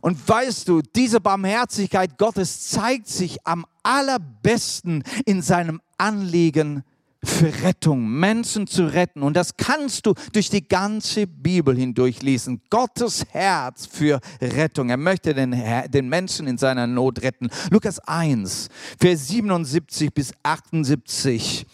Und 0.00 0.28
weißt 0.28 0.66
du, 0.66 0.82
diese 0.82 1.20
Barmherzigkeit 1.20 2.18
Gottes 2.18 2.68
zeigt 2.68 3.06
sich 3.06 3.46
am 3.46 3.64
allerbesten 3.84 5.04
in 5.24 5.40
seinem 5.40 5.80
Anliegen 5.98 6.82
für 7.28 7.52
Rettung, 7.62 8.08
Menschen 8.08 8.66
zu 8.66 8.86
retten. 8.86 9.22
Und 9.22 9.34
das 9.34 9.56
kannst 9.56 10.06
du 10.06 10.14
durch 10.32 10.48
die 10.48 10.66
ganze 10.66 11.26
Bibel 11.26 11.76
hindurch 11.76 12.22
lesen. 12.22 12.62
Gottes 12.70 13.24
Herz 13.30 13.86
für 13.86 14.20
Rettung. 14.40 14.90
Er 14.90 14.96
möchte 14.96 15.34
den, 15.34 15.54
den 15.88 16.08
Menschen 16.08 16.46
in 16.46 16.58
seiner 16.58 16.86
Not 16.86 17.22
retten. 17.22 17.48
Lukas 17.70 17.98
1, 18.00 18.68
Vers 18.98 19.28
77 19.28 20.12
bis 20.14 20.32
78. 20.42 21.66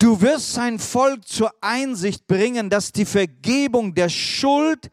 Du 0.00 0.20
wirst 0.20 0.52
sein 0.54 0.78
Volk 0.78 1.26
zur 1.26 1.50
Einsicht 1.60 2.28
bringen, 2.28 2.70
dass 2.70 2.92
die 2.92 3.04
Vergebung 3.04 3.94
der 3.94 4.08
Schuld 4.08 4.90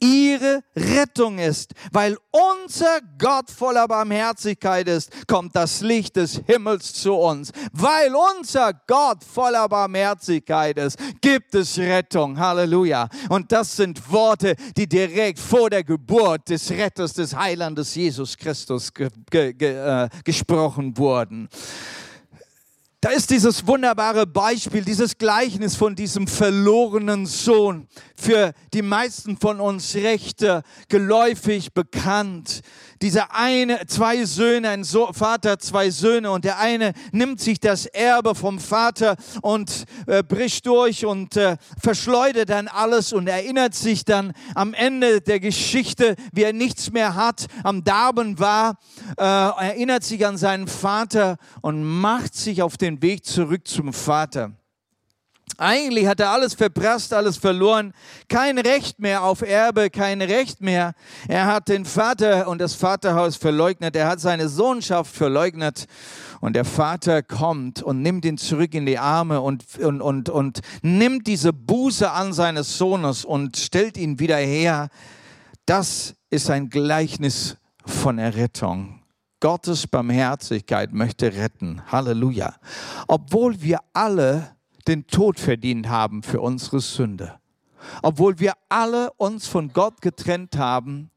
ihre 0.00 0.62
Rettung 0.76 1.38
ist. 1.38 1.72
Weil 1.92 2.16
unser 2.30 3.00
Gott 3.18 3.50
voller 3.50 3.88
Barmherzigkeit 3.88 4.88
ist, 4.88 5.26
kommt 5.26 5.54
das 5.56 5.80
Licht 5.80 6.16
des 6.16 6.42
Himmels 6.46 6.94
zu 6.94 7.14
uns. 7.14 7.52
Weil 7.72 8.12
unser 8.14 8.72
Gott 8.86 9.24
voller 9.24 9.68
Barmherzigkeit 9.68 10.78
ist, 10.78 10.98
gibt 11.20 11.54
es 11.54 11.78
Rettung. 11.78 12.38
Halleluja. 12.38 13.08
Und 13.28 13.52
das 13.52 13.76
sind 13.76 14.10
Worte, 14.10 14.54
die 14.76 14.88
direkt 14.88 15.38
vor 15.38 15.70
der 15.70 15.84
Geburt 15.84 16.48
des 16.48 16.70
Retters, 16.70 17.14
des 17.14 17.34
Heilandes 17.34 17.94
Jesus 17.94 18.36
Christus 18.36 18.92
ge 18.92 19.08
ge 19.30 19.74
äh, 19.74 20.08
gesprochen 20.24 20.96
wurden. 20.96 21.48
Da 23.00 23.10
ist 23.10 23.30
dieses 23.30 23.64
wunderbare 23.64 24.26
Beispiel, 24.26 24.84
dieses 24.84 25.18
Gleichnis 25.18 25.76
von 25.76 25.94
diesem 25.94 26.26
verlorenen 26.26 27.26
Sohn, 27.26 27.86
für 28.16 28.52
die 28.74 28.82
meisten 28.82 29.36
von 29.36 29.60
uns 29.60 29.94
Rechte 29.94 30.64
geläufig 30.88 31.72
bekannt. 31.72 32.62
Dieser 33.00 33.34
eine, 33.34 33.86
zwei 33.86 34.24
Söhne, 34.24 34.70
ein 34.70 34.84
so 34.84 35.12
Vater, 35.12 35.58
zwei 35.58 35.90
Söhne 35.90 36.30
und 36.30 36.44
der 36.44 36.58
eine 36.58 36.92
nimmt 37.12 37.40
sich 37.40 37.60
das 37.60 37.86
Erbe 37.86 38.34
vom 38.34 38.58
Vater 38.58 39.16
und 39.40 39.84
äh, 40.06 40.22
bricht 40.22 40.66
durch 40.66 41.06
und 41.06 41.36
äh, 41.36 41.56
verschleudert 41.80 42.50
dann 42.50 42.66
alles 42.66 43.12
und 43.12 43.28
erinnert 43.28 43.74
sich 43.74 44.04
dann 44.04 44.32
am 44.54 44.74
Ende 44.74 45.20
der 45.20 45.38
Geschichte, 45.38 46.16
wie 46.32 46.42
er 46.42 46.52
nichts 46.52 46.90
mehr 46.90 47.14
hat, 47.14 47.46
am 47.62 47.84
Darben 47.84 48.38
war, 48.38 48.78
äh, 49.16 49.22
erinnert 49.22 50.02
sich 50.02 50.26
an 50.26 50.36
seinen 50.36 50.66
Vater 50.66 51.36
und 51.60 51.84
macht 51.84 52.34
sich 52.34 52.62
auf 52.62 52.76
den 52.76 53.00
Weg 53.00 53.24
zurück 53.24 53.68
zum 53.68 53.92
Vater. 53.92 54.52
Eigentlich 55.60 56.06
hat 56.06 56.20
er 56.20 56.30
alles 56.30 56.54
verprasst, 56.54 57.12
alles 57.12 57.36
verloren, 57.36 57.92
kein 58.28 58.58
Recht 58.58 59.00
mehr 59.00 59.24
auf 59.24 59.42
Erbe, 59.42 59.90
kein 59.90 60.22
Recht 60.22 60.60
mehr. 60.60 60.94
Er 61.26 61.46
hat 61.46 61.68
den 61.68 61.84
Vater 61.84 62.46
und 62.46 62.60
das 62.60 62.74
Vaterhaus 62.74 63.34
verleugnet, 63.34 63.96
er 63.96 64.06
hat 64.06 64.20
seine 64.20 64.48
Sohnschaft 64.48 65.12
verleugnet 65.12 65.86
und 66.40 66.54
der 66.54 66.64
Vater 66.64 67.24
kommt 67.24 67.82
und 67.82 68.02
nimmt 68.02 68.24
ihn 68.24 68.38
zurück 68.38 68.72
in 68.72 68.86
die 68.86 68.98
Arme 68.98 69.40
und, 69.40 69.64
und, 69.80 70.00
und, 70.00 70.28
und 70.28 70.60
nimmt 70.82 71.26
diese 71.26 71.52
Buße 71.52 72.08
an 72.08 72.32
seines 72.32 72.78
Sohnes 72.78 73.24
und 73.24 73.56
stellt 73.56 73.96
ihn 73.98 74.20
wieder 74.20 74.36
her. 74.36 74.90
Das 75.66 76.14
ist 76.30 76.50
ein 76.50 76.70
Gleichnis 76.70 77.56
von 77.84 78.20
Errettung. 78.20 79.02
Gottes 79.40 79.88
Barmherzigkeit 79.88 80.92
möchte 80.92 81.34
retten. 81.34 81.82
Halleluja. 81.90 82.54
Obwohl 83.08 83.60
wir 83.60 83.80
alle 83.92 84.57
den 84.88 85.06
Tod 85.06 85.38
verdient 85.38 85.88
haben 85.88 86.22
für 86.22 86.40
unsere 86.40 86.80
Sünde. 86.80 87.38
Obwohl 88.02 88.38
wir 88.40 88.54
alle 88.68 89.12
uns 89.12 89.46
von 89.46 89.72
Gott 89.72 90.00
getrennt 90.00 90.56
haben, 90.56 91.10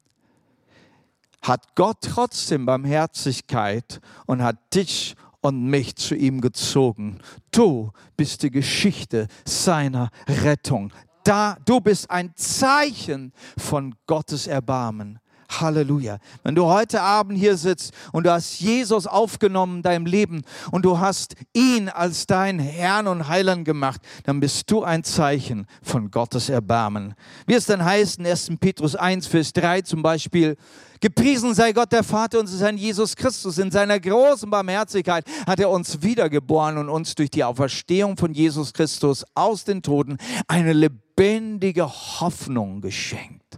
hat 1.42 1.76
Gott 1.76 1.98
trotzdem 2.02 2.66
Barmherzigkeit 2.66 4.00
und 4.28 4.44
hat 4.44 4.58
dich 4.76 5.16
und 5.42 5.66
mich 5.66 5.96
zu 5.96 6.16
ihm 6.16 6.40
gezogen. 6.40 7.20
Du 7.50 7.92
bist 8.16 8.44
die 8.44 8.52
Geschichte 8.52 9.28
seiner 9.44 10.12
Rettung. 10.28 10.94
Da, 11.24 11.58
du 11.66 11.82
bist 11.82 12.12
ein 12.12 12.36
Zeichen 12.36 13.34
von 13.58 13.96
Gottes 14.06 14.48
Erbarmen. 14.48 15.20
Halleluja. 15.60 16.18
Wenn 16.44 16.56
du 16.56 16.66
heute 16.66 17.02
Abend 17.02 17.38
hier 17.38 17.58
sitzt 17.58 17.94
und 18.12 18.26
du 18.26 18.32
hast 18.32 18.60
Jesus 18.60 19.08
aufgenommen 19.08 19.78
in 19.78 19.84
deinem 19.84 20.06
Leben 20.06 20.44
und 20.72 20.86
du 20.86 21.00
hast 21.00 21.36
ihn 21.54 21.90
als 21.90 22.26
dein 22.28 22.60
Herrn 22.60 23.08
und 23.08 23.28
Heiland 23.28 23.66
gemacht, 23.66 24.02
dann 24.24 24.40
bist 24.40 24.70
du 24.72 24.84
ein 24.84 25.04
Zeichen 25.04 25.68
von 25.82 26.12
Gottes 26.12 26.50
Erbarmen. 26.50 27.16
Wie 27.46 27.56
es 27.56 27.66
dann 27.66 27.84
heißt 27.84 28.20
in 28.20 28.26
1. 28.26 28.52
Petrus 28.60 28.96
1, 28.96 29.28
Vers 29.28 29.54
3 29.54 29.82
zum 29.82 30.02
Beispiel, 30.02 30.58
Gepriesen 31.02 31.56
sei 31.56 31.74
Gott 31.74 31.92
der 31.92 32.04
Vater 32.04 32.40
und 32.40 32.46
sein 32.46 32.78
Jesus 32.78 33.16
Christus. 33.16 33.58
In 33.58 33.72
seiner 33.72 34.00
großen 34.00 34.48
Barmherzigkeit 34.48 35.26
hat 35.48 35.60
er 35.60 35.72
uns 35.72 36.04
wiedergeboren 36.04 36.78
und 36.78 36.90
uns 36.90 37.16
durch 37.16 37.32
die 37.32 37.44
Auferstehung 37.44 38.18
von 38.18 38.34
Jesus 38.34 38.72
Christus 38.72 39.26
aus 39.34 39.64
den 39.64 39.82
Toden 39.82 40.20
eine 40.48 40.74
lebendige 40.74 41.88
Hoffnung 41.88 42.82
geschenkt. 42.82 43.51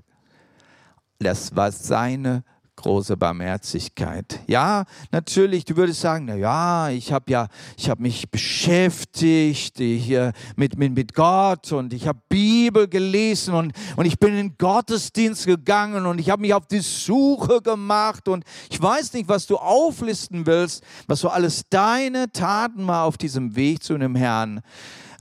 Das 1.23 1.55
war 1.55 1.71
seine 1.71 2.43
große 2.75 3.15
Barmherzigkeit. 3.17 4.39
Ja, 4.47 4.85
natürlich, 5.11 5.63
du 5.65 5.77
würdest 5.77 6.01
sagen, 6.01 6.25
na 6.25 6.35
ja, 6.35 6.89
ich 6.89 7.13
habe 7.13 7.31
ja, 7.31 7.47
ich 7.77 7.89
habe 7.89 8.01
mich 8.01 8.29
beschäftigt 8.29 9.77
hier 9.77 10.33
mit, 10.55 10.77
mit, 10.77 10.93
mit 10.93 11.13
Gott 11.13 11.71
und 11.71 11.93
ich 11.93 12.07
habe 12.07 12.19
Bibel 12.29 12.87
gelesen 12.87 13.53
und, 13.53 13.73
und 13.95 14.05
ich 14.05 14.19
bin 14.19 14.31
in 14.31 14.49
den 14.49 14.57
Gottesdienst 14.57 15.45
gegangen 15.45 16.05
und 16.05 16.19
ich 16.19 16.29
habe 16.29 16.41
mich 16.41 16.53
auf 16.53 16.67
die 16.67 16.79
Suche 16.79 17.61
gemacht 17.61 18.27
und 18.27 18.43
ich 18.69 18.81
weiß 18.81 19.13
nicht, 19.13 19.29
was 19.29 19.45
du 19.45 19.57
auflisten 19.57 20.45
willst, 20.45 20.83
was 21.07 21.19
so 21.21 21.29
alles 21.29 21.63
deine 21.69 22.31
Taten 22.31 22.87
war 22.87 23.05
auf 23.05 23.17
diesem 23.17 23.55
Weg 23.55 23.83
zu 23.83 23.93
einem 23.93 24.15
Herrn. 24.15 24.61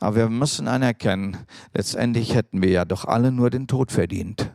Aber 0.01 0.17
wir 0.17 0.29
müssen 0.29 0.67
anerkennen, 0.67 1.37
letztendlich 1.75 2.35
hätten 2.35 2.61
wir 2.61 2.71
ja 2.71 2.85
doch 2.85 3.05
alle 3.05 3.31
nur 3.31 3.51
den 3.51 3.69
Tod 3.69 3.93
verdient 3.93 4.53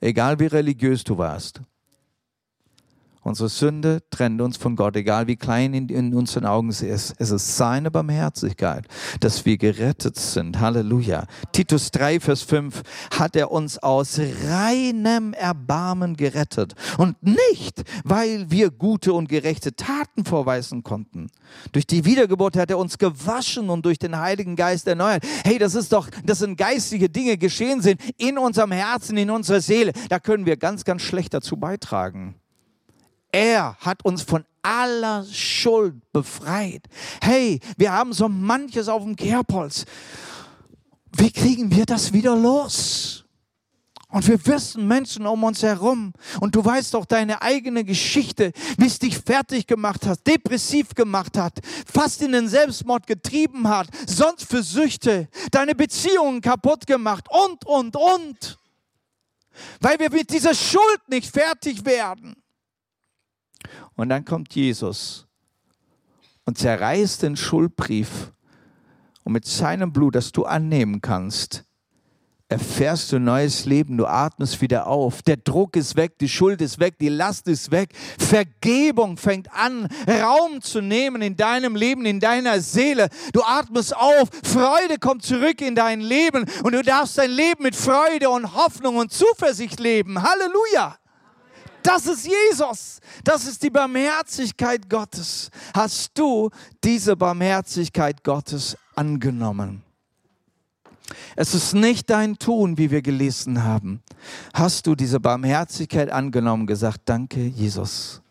egal 0.00 0.38
wie 0.40 0.46
religiös 0.46 1.04
du 1.04 1.18
warst. 1.18 1.62
Unsere 3.30 3.48
Sünde 3.48 4.02
trennt 4.10 4.40
uns 4.40 4.56
von 4.56 4.74
Gott, 4.74 4.96
egal 4.96 5.28
wie 5.28 5.36
klein 5.36 5.72
in, 5.72 5.88
in, 5.88 6.14
unseren 6.14 6.44
Augen 6.44 6.72
sie 6.72 6.88
ist. 6.88 7.14
Es 7.18 7.30
ist 7.30 7.56
seine 7.56 7.88
Barmherzigkeit, 7.88 8.88
dass 9.20 9.46
wir 9.46 9.56
gerettet 9.56 10.16
sind. 10.16 10.58
Halleluja. 10.58 11.26
Titus 11.52 11.92
3, 11.92 12.18
Vers 12.18 12.42
5 12.42 12.82
hat 13.16 13.36
er 13.36 13.52
uns 13.52 13.78
aus 13.78 14.18
reinem 14.48 15.32
Erbarmen 15.32 16.16
gerettet. 16.16 16.74
Und 16.98 17.22
nicht, 17.22 17.84
weil 18.02 18.50
wir 18.50 18.72
gute 18.72 19.12
und 19.12 19.28
gerechte 19.28 19.76
Taten 19.76 20.24
vorweisen 20.24 20.82
konnten. 20.82 21.28
Durch 21.70 21.86
die 21.86 22.04
Wiedergeburt 22.04 22.56
hat 22.56 22.70
er 22.70 22.78
uns 22.78 22.98
gewaschen 22.98 23.70
und 23.70 23.84
durch 23.84 24.00
den 24.00 24.18
Heiligen 24.18 24.56
Geist 24.56 24.88
erneuert. 24.88 25.22
Hey, 25.44 25.58
das 25.58 25.76
ist 25.76 25.92
doch, 25.92 26.08
das 26.24 26.40
sind 26.40 26.56
geistige 26.56 27.08
Dinge 27.08 27.38
geschehen 27.38 27.80
sind 27.80 28.00
in 28.18 28.38
unserem 28.38 28.72
Herzen, 28.72 29.16
in 29.16 29.30
unserer 29.30 29.60
Seele. 29.60 29.92
Da 30.08 30.18
können 30.18 30.46
wir 30.46 30.56
ganz, 30.56 30.82
ganz 30.82 31.02
schlecht 31.02 31.32
dazu 31.32 31.56
beitragen. 31.56 32.34
Er 33.32 33.76
hat 33.80 34.04
uns 34.04 34.22
von 34.22 34.44
aller 34.62 35.24
Schuld 35.24 35.94
befreit. 36.12 36.82
Hey, 37.22 37.60
wir 37.76 37.92
haben 37.92 38.12
so 38.12 38.28
manches 38.28 38.88
auf 38.88 39.02
dem 39.02 39.16
Kerbholz. 39.16 39.84
Wie 41.16 41.30
kriegen 41.30 41.70
wir 41.70 41.86
das 41.86 42.12
wieder 42.12 42.36
los? 42.36 43.24
Und 44.12 44.26
wir 44.26 44.44
wissen 44.46 44.88
Menschen 44.88 45.24
um 45.24 45.44
uns 45.44 45.62
herum. 45.62 46.12
Und 46.40 46.56
du 46.56 46.64
weißt 46.64 46.94
doch 46.94 47.04
deine 47.04 47.42
eigene 47.42 47.84
Geschichte, 47.84 48.52
wie 48.76 48.86
es 48.86 48.98
dich 48.98 49.16
fertig 49.16 49.68
gemacht 49.68 50.04
hat, 50.04 50.26
depressiv 50.26 50.94
gemacht 50.94 51.38
hat, 51.38 51.60
fast 51.86 52.20
in 52.22 52.32
den 52.32 52.48
Selbstmord 52.48 53.06
getrieben 53.06 53.68
hat, 53.68 53.88
sonst 54.06 54.44
für 54.44 54.64
Süchte, 54.64 55.28
deine 55.52 55.76
Beziehungen 55.76 56.40
kaputt 56.40 56.86
gemacht 56.86 57.28
und, 57.30 57.64
und, 57.64 57.96
und. 57.96 58.58
Weil 59.80 59.98
wir 60.00 60.10
mit 60.10 60.30
dieser 60.30 60.54
Schuld 60.54 61.08
nicht 61.08 61.32
fertig 61.32 61.84
werden. 61.84 62.39
Und 64.00 64.08
dann 64.08 64.24
kommt 64.24 64.54
Jesus 64.54 65.26
und 66.46 66.56
zerreißt 66.56 67.22
den 67.22 67.36
Schuldbrief. 67.36 68.32
Und 69.24 69.34
mit 69.34 69.44
seinem 69.44 69.92
Blut, 69.92 70.14
das 70.14 70.32
du 70.32 70.46
annehmen 70.46 71.02
kannst, 71.02 71.66
erfährst 72.48 73.12
du 73.12 73.18
neues 73.18 73.66
Leben, 73.66 73.98
du 73.98 74.06
atmest 74.06 74.62
wieder 74.62 74.86
auf, 74.86 75.20
der 75.20 75.36
Druck 75.36 75.76
ist 75.76 75.96
weg, 75.96 76.18
die 76.18 76.30
Schuld 76.30 76.62
ist 76.62 76.80
weg, 76.80 76.98
die 76.98 77.10
Last 77.10 77.46
ist 77.46 77.72
weg, 77.72 77.90
Vergebung 78.18 79.18
fängt 79.18 79.52
an, 79.52 79.86
Raum 80.08 80.62
zu 80.62 80.80
nehmen 80.80 81.20
in 81.20 81.36
deinem 81.36 81.76
Leben, 81.76 82.06
in 82.06 82.20
deiner 82.20 82.62
Seele. 82.62 83.10
Du 83.34 83.42
atmest 83.42 83.94
auf, 83.94 84.30
Freude 84.42 84.98
kommt 84.98 85.26
zurück 85.26 85.60
in 85.60 85.74
dein 85.74 86.00
Leben 86.00 86.46
und 86.62 86.72
du 86.72 86.82
darfst 86.82 87.18
dein 87.18 87.30
Leben 87.30 87.64
mit 87.64 87.76
Freude 87.76 88.30
und 88.30 88.54
Hoffnung 88.54 88.96
und 88.96 89.12
Zuversicht 89.12 89.78
leben. 89.78 90.22
Halleluja! 90.22 90.96
Das 91.82 92.06
ist 92.06 92.26
Jesus. 92.26 93.00
Das 93.24 93.46
ist 93.46 93.62
die 93.62 93.70
Barmherzigkeit 93.70 94.88
Gottes. 94.88 95.50
Hast 95.74 96.18
du 96.18 96.50
diese 96.84 97.16
Barmherzigkeit 97.16 98.22
Gottes 98.22 98.76
angenommen? 98.94 99.82
Es 101.34 101.54
ist 101.54 101.74
nicht 101.74 102.08
dein 102.10 102.38
Tun, 102.38 102.78
wie 102.78 102.90
wir 102.90 103.02
gelesen 103.02 103.64
haben. 103.64 104.02
Hast 104.54 104.86
du 104.86 104.94
diese 104.94 105.18
Barmherzigkeit 105.18 106.10
angenommen, 106.10 106.66
gesagt, 106.66 107.00
danke 107.06 107.40
Jesus 107.40 108.22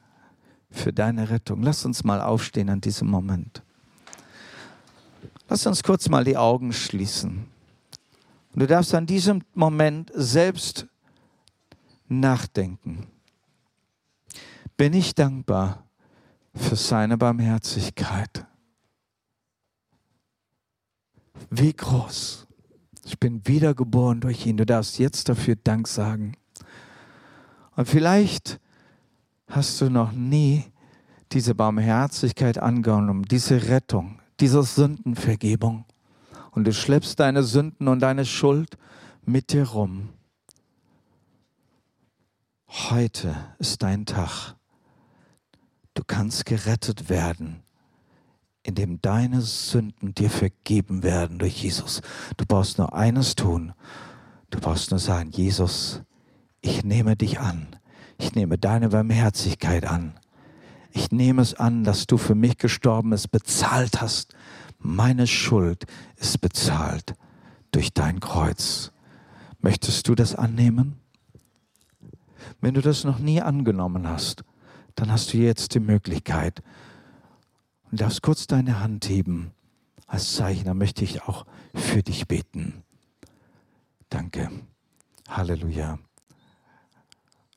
für 0.71 0.93
deine 0.93 1.29
Rettung. 1.29 1.61
Lass 1.63 1.83
uns 1.85 2.03
mal 2.03 2.21
aufstehen 2.21 2.69
an 2.69 2.79
diesem 2.79 3.09
Moment. 3.09 3.63
Lass 5.49 5.65
uns 5.65 5.81
kurz 5.83 6.07
mal 6.07 6.23
die 6.23 6.37
Augen 6.37 6.71
schließen. 6.71 7.47
Du 8.53 8.65
darfst 8.65 8.93
an 8.93 9.05
diesem 9.05 9.43
Moment 9.55 10.11
selbst 10.13 10.85
nachdenken 12.07 13.07
bin 14.79 14.93
ich 14.93 15.13
dankbar 15.13 15.83
für 16.55 16.77
seine 16.77 17.17
Barmherzigkeit. 17.17 18.45
Wie 21.49 21.73
groß. 21.73 22.47
Ich 23.03 23.19
bin 23.19 23.45
wiedergeboren 23.45 24.21
durch 24.21 24.45
ihn. 24.45 24.55
Du 24.55 24.65
darfst 24.65 24.97
jetzt 24.97 25.27
dafür 25.27 25.57
Dank 25.57 25.85
sagen. 25.89 26.37
Und 27.75 27.89
vielleicht 27.89 28.61
hast 29.49 29.81
du 29.81 29.89
noch 29.89 30.13
nie 30.13 30.63
diese 31.33 31.55
Barmherzigkeit 31.55 32.57
angenommen, 32.57 33.23
diese 33.23 33.67
Rettung, 33.67 34.21
diese 34.39 34.63
Sündenvergebung. 34.63 35.83
Und 36.51 36.63
du 36.63 36.71
schleppst 36.71 37.19
deine 37.19 37.43
Sünden 37.43 37.89
und 37.89 37.99
deine 37.99 38.23
Schuld 38.23 38.77
mit 39.25 39.51
dir 39.51 39.67
rum. 39.67 40.07
Heute 42.69 43.35
ist 43.57 43.83
dein 43.83 44.05
Tag. 44.05 44.55
Du 45.99 46.05
kannst 46.07 46.45
gerettet 46.45 47.09
werden, 47.09 47.61
indem 48.63 49.01
deine 49.01 49.41
Sünden 49.41 50.15
dir 50.15 50.29
vergeben 50.29 51.03
werden 51.03 51.39
durch 51.39 51.61
Jesus. 51.61 52.01
Du 52.37 52.45
brauchst 52.45 52.77
nur 52.77 52.93
eines 52.93 53.35
tun. 53.35 53.73
Du 54.49 54.61
brauchst 54.61 54.91
nur 54.91 55.01
sagen, 55.01 55.31
Jesus, 55.31 56.01
ich 56.61 56.85
nehme 56.85 57.17
dich 57.17 57.41
an. 57.41 57.67
Ich 58.17 58.33
nehme 58.33 58.57
deine 58.57 58.87
Barmherzigkeit 58.87 59.85
an. 59.85 60.17
Ich 60.91 61.11
nehme 61.11 61.41
es 61.41 61.53
an, 61.55 61.83
dass 61.83 62.07
du 62.07 62.15
für 62.15 62.33
mich 62.33 62.57
gestorben 62.57 63.09
bist, 63.09 63.29
bezahlt 63.31 63.99
hast. 63.99 64.33
Meine 64.77 65.27
Schuld 65.27 65.85
ist 66.15 66.39
bezahlt 66.39 67.13
durch 67.73 67.93
dein 67.93 68.21
Kreuz. 68.21 68.93
Möchtest 69.59 70.07
du 70.07 70.15
das 70.15 70.33
annehmen? 70.33 70.97
Wenn 72.61 72.73
du 72.73 72.79
das 72.79 73.03
noch 73.03 73.19
nie 73.19 73.41
angenommen 73.41 74.07
hast, 74.07 74.45
dann 74.99 75.13
hast 75.13 75.31
du 75.31 75.37
jetzt 75.37 75.75
die 75.75 75.79
Möglichkeit 75.79 76.61
und 77.89 78.01
darfst 78.01 78.21
kurz 78.21 78.47
deine 78.47 78.81
Hand 78.81 79.07
heben 79.07 79.53
als 80.07 80.33
Zeichen. 80.33 80.65
Da 80.65 80.73
möchte 80.73 81.05
ich 81.05 81.23
auch 81.23 81.45
für 81.73 82.03
dich 82.03 82.27
beten. 82.27 82.83
Danke. 84.09 84.51
Halleluja. 85.29 85.99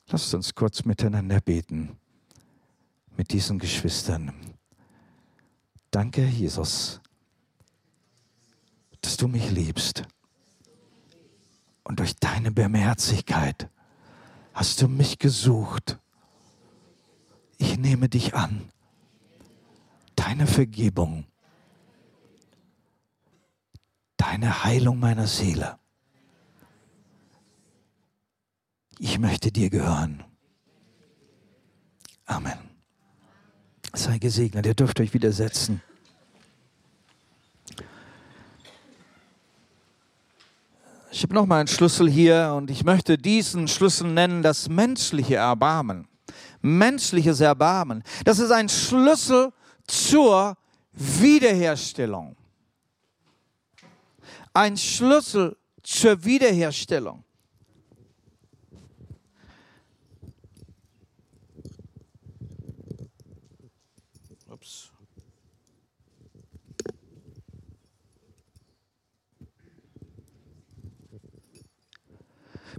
Lasst 0.06 0.32
uns 0.34 0.54
kurz 0.54 0.84
miteinander 0.84 1.40
beten 1.40 1.98
mit 3.16 3.32
diesen 3.32 3.58
Geschwistern. 3.58 4.32
Danke, 5.90 6.24
Jesus, 6.24 7.00
dass 9.00 9.16
du 9.16 9.26
mich 9.26 9.50
liebst. 9.50 10.04
Und 11.82 11.98
durch 11.98 12.14
deine 12.14 12.52
Barmherzigkeit 12.52 13.68
hast 14.54 14.80
du 14.80 14.86
mich 14.86 15.18
gesucht. 15.18 15.98
Ich 17.62 17.78
nehme 17.78 18.08
dich 18.08 18.34
an. 18.34 18.68
Deine 20.16 20.48
Vergebung, 20.48 21.26
deine 24.16 24.64
Heilung 24.64 24.98
meiner 24.98 25.28
Seele. 25.28 25.78
Ich 28.98 29.20
möchte 29.20 29.52
dir 29.52 29.70
gehören. 29.70 30.24
Amen. 32.26 32.58
Sei 33.94 34.18
gesegnet, 34.18 34.66
ihr 34.66 34.74
dürft 34.74 34.98
euch 34.98 35.14
widersetzen. 35.14 35.80
Ich 41.12 41.22
habe 41.22 41.34
noch 41.34 41.46
mal 41.46 41.60
einen 41.60 41.68
Schlüssel 41.68 42.10
hier 42.10 42.54
und 42.56 42.72
ich 42.72 42.82
möchte 42.82 43.18
diesen 43.18 43.68
Schlüssel 43.68 44.12
nennen 44.12 44.42
das 44.42 44.68
menschliche 44.68 45.36
Erbarmen. 45.36 46.08
Menschliches 46.62 47.40
Erbarmen. 47.40 48.02
Das 48.24 48.38
ist 48.38 48.50
ein 48.50 48.68
Schlüssel 48.68 49.52
zur 49.86 50.56
Wiederherstellung. 50.92 52.36
Ein 54.54 54.76
Schlüssel 54.76 55.56
zur 55.82 56.24
Wiederherstellung. 56.24 57.24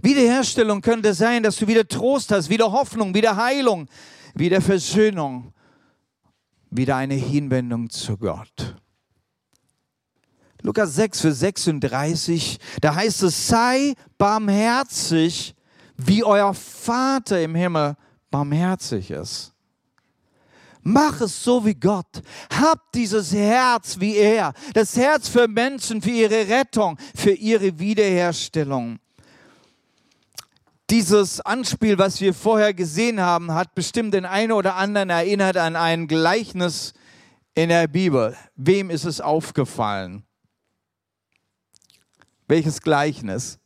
Wiederherstellung 0.04 0.82
könnte 0.82 1.14
sein, 1.14 1.42
dass 1.42 1.56
du 1.56 1.66
wieder 1.66 1.88
Trost 1.88 2.30
hast, 2.30 2.50
wieder 2.50 2.70
Hoffnung, 2.70 3.14
wieder 3.14 3.36
Heilung, 3.36 3.88
wieder 4.34 4.60
Versöhnung, 4.60 5.52
wieder 6.70 6.96
eine 6.96 7.14
Hinwendung 7.14 7.88
zu 7.88 8.16
Gott. 8.18 8.76
Lukas 10.62 10.94
6, 10.94 11.20
Vers 11.20 11.38
36, 11.40 12.58
da 12.80 12.94
heißt 12.94 13.22
es, 13.24 13.48
sei 13.48 13.94
barmherzig, 14.16 15.54
wie 15.96 16.24
euer 16.24 16.54
Vater 16.54 17.42
im 17.42 17.54
Himmel 17.54 17.96
barmherzig 18.30 19.10
ist. 19.10 19.52
Mach 20.82 21.20
es 21.22 21.42
so 21.42 21.64
wie 21.64 21.74
Gott. 21.74 22.22
Hab 22.50 22.92
dieses 22.92 23.32
Herz 23.32 23.98
wie 24.00 24.16
er. 24.16 24.52
Das 24.74 24.96
Herz 24.96 25.28
für 25.28 25.48
Menschen, 25.48 26.02
für 26.02 26.10
ihre 26.10 26.48
Rettung, 26.48 26.98
für 27.14 27.32
ihre 27.32 27.78
Wiederherstellung. 27.78 28.98
Dieses 30.90 31.40
Anspiel, 31.40 31.98
was 31.98 32.20
wir 32.20 32.34
vorher 32.34 32.74
gesehen 32.74 33.20
haben, 33.20 33.54
hat 33.54 33.74
bestimmt 33.74 34.12
den 34.12 34.26
einen 34.26 34.52
oder 34.52 34.76
anderen 34.76 35.10
erinnert 35.10 35.56
an 35.56 35.76
ein 35.76 36.06
Gleichnis 36.08 36.92
in 37.54 37.70
der 37.70 37.88
Bibel. 37.88 38.36
Wem 38.54 38.90
ist 38.90 39.04
es 39.04 39.20
aufgefallen? 39.20 40.24
Welches 42.46 42.82
Gleichnis? 42.82 43.58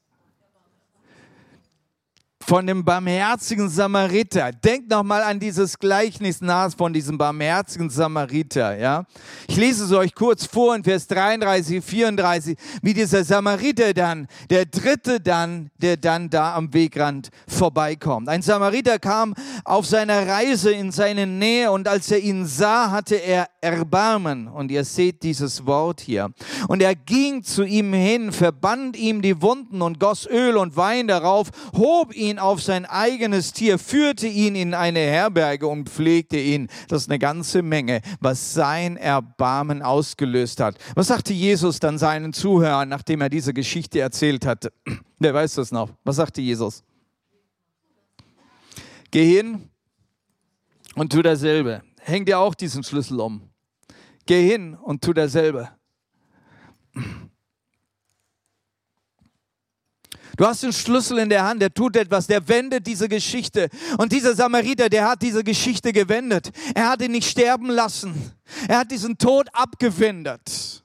Von 2.49 2.67
dem 2.67 2.83
barmherzigen 2.83 3.69
Samariter. 3.69 4.53
Denkt 4.53 4.89
noch 4.89 5.03
mal 5.03 5.23
an 5.23 5.39
dieses 5.39 5.79
Gleichnis 5.79 6.41
nach 6.41 6.75
von 6.75 6.95
diesem 6.95 7.19
barmherzigen 7.19 7.91
Samariter, 7.91 8.75
ja? 8.79 9.05
Ich 9.47 9.57
lese 9.57 9.85
es 9.85 9.93
euch 9.93 10.15
kurz 10.15 10.47
vor 10.47 10.75
in 10.75 10.83
Vers 10.83 11.07
33, 11.09 11.85
34, 11.85 12.57
wie 12.81 12.95
dieser 12.95 13.23
Samariter 13.23 13.93
dann, 13.93 14.29
der 14.49 14.65
dritte 14.65 15.21
dann, 15.21 15.71
der 15.77 15.99
dann 15.99 16.31
da 16.31 16.55
am 16.55 16.73
Wegrand 16.73 17.29
vorbeikommt. 17.47 18.31
Ein 18.31 18.41
Samariter 18.41 18.99
kam 18.99 19.35
auf 19.67 19.85
seiner 19.85 20.27
Reise 20.27 20.71
in 20.71 20.91
seine 20.91 21.27
Nähe 21.27 21.71
und 21.71 21.87
als 21.87 22.11
er 22.11 22.21
ihn 22.21 22.47
sah, 22.47 22.91
hatte 22.91 23.17
er 23.17 23.49
Erbarmen. 23.61 24.49
Und 24.49 24.71
ihr 24.71 24.85
seht 24.85 25.23
dieses 25.23 25.67
Wort 25.67 26.01
hier. 26.01 26.31
Und 26.67 26.81
er 26.81 26.95
ging 26.95 27.43
zu 27.43 27.65
ihm 27.65 27.93
hin, 27.93 28.33
verband 28.33 28.97
ihm 28.97 29.21
die 29.21 29.43
Wunden 29.43 29.83
und 29.83 30.01
goss 30.01 30.27
Öl 30.27 30.57
und 30.57 30.79
Wein 30.79 31.09
darauf, 31.09 31.49
hob 31.77 32.15
ihn 32.15 32.38
auf 32.39 32.63
sein 32.63 32.85
eigenes 32.87 33.53
Tier, 33.53 33.79
führte 33.79 34.27
ihn 34.27 34.55
in 34.55 34.75
eine 34.75 35.01
Herberge 35.01 35.67
und 35.67 35.89
pflegte 35.89 36.39
ihn. 36.39 36.69
Das 36.89 37.03
ist 37.03 37.11
eine 37.11 37.19
ganze 37.19 37.63
Menge, 37.63 38.01
was 38.21 38.55
sein 38.55 38.97
Erbarmen 38.97 39.83
ausgelöst 39.83 40.61
hat. 40.61 40.77
Was 40.95 41.09
sagte 41.09 41.33
Jesus 41.33 41.81
dann 41.81 41.99
seinen 41.99 42.33
Zuhörern, 42.33 42.89
nachdem 42.89 43.21
er 43.21 43.29
diese 43.29 43.55
Geschichte 43.55 44.01
erzählt 44.01 44.47
hatte? 44.47 44.73
Wer 45.19 45.35
weiß 45.35 45.55
das 45.55 45.73
noch? 45.73 45.91
Was 46.05 46.17
sagte 46.17 46.41
Jesus? 46.41 46.83
Geh 49.11 49.37
hin 49.37 49.69
und 50.95 51.13
tu 51.13 51.23
dasselbe. 51.23 51.83
Häng 52.01 52.25
dir 52.25 52.39
auch 52.39 52.55
diesen 52.55 52.83
Schlüssel 52.85 53.21
um. 53.21 53.43
Geh 54.27 54.47
hin 54.49 54.75
und 54.75 55.03
tu 55.03 55.13
dasselbe. 55.13 55.71
Du 60.39 60.47
hast 60.47 60.63
den 60.63 60.73
Schlüssel 60.73 61.19
in 61.19 61.31
der 61.31 61.45
Hand, 61.45 61.61
der 61.61 61.75
tut 61.75 61.97
etwas, 61.97 62.29
der 62.29 62.47
wendet 62.47 62.87
diese 62.87 63.09
Geschichte. 63.09 63.69
Und 63.99 64.13
dieser 64.13 64.37
Samariter, 64.37 64.89
der 64.89 65.09
hat 65.09 65.21
diese 65.21 65.43
Geschichte 65.43 65.93
gewendet. 65.93 66.53
Er 66.77 66.91
hat 66.91 67.03
ihn 67.03 67.11
nicht 67.11 67.29
sterben 67.29 67.69
lassen. 67.69 68.15
Er 68.69 68.79
hat 68.79 68.93
diesen 68.93 69.19
Tod 69.19 69.49
abgewendet. 69.53 70.85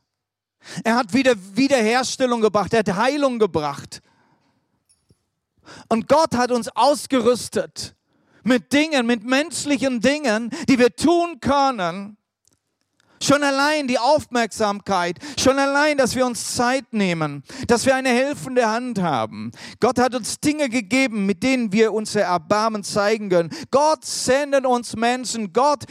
Er 0.83 0.95
hat 0.95 1.13
wieder 1.13 1.35
Wiederherstellung 1.53 2.41
gebracht, 2.41 2.73
er 2.73 2.79
hat 2.79 2.95
Heilung 2.95 3.37
gebracht. 3.37 4.01
Und 5.87 6.07
Gott 6.07 6.35
hat 6.35 6.51
uns 6.51 6.69
ausgerüstet 6.69 7.95
mit 8.41 8.73
Dingen, 8.73 9.05
mit 9.05 9.23
menschlichen 9.23 10.01
Dingen, 10.01 10.49
die 10.67 10.79
wir 10.79 10.95
tun 10.95 11.39
können, 11.41 12.17
Schon 13.23 13.41
allein 13.41 13.87
die 13.87 13.97
Aufmerksamkeit, 13.97 15.17
schon 15.39 15.57
allein, 15.57 15.97
dass 15.97 16.13
wir 16.13 16.25
uns 16.25 16.55
Zeit 16.55 16.91
nehmen, 16.91 17.43
dass 17.67 17.85
wir 17.85 17.95
eine 17.95 18.09
helfende 18.09 18.69
Hand 18.69 19.01
haben. 19.01 19.51
Gott 19.79 19.97
hat 19.97 20.13
uns 20.13 20.41
Dinge 20.41 20.67
gegeben, 20.67 21.25
mit 21.25 21.41
denen 21.41 21.71
wir 21.71 21.93
unser 21.93 22.23
Erbarmen 22.23 22.83
zeigen 22.83 23.29
können. 23.29 23.49
Gott 23.71 24.03
sendet 24.03 24.65
uns 24.65 24.97
Menschen. 24.97 25.53
Gott 25.53 25.85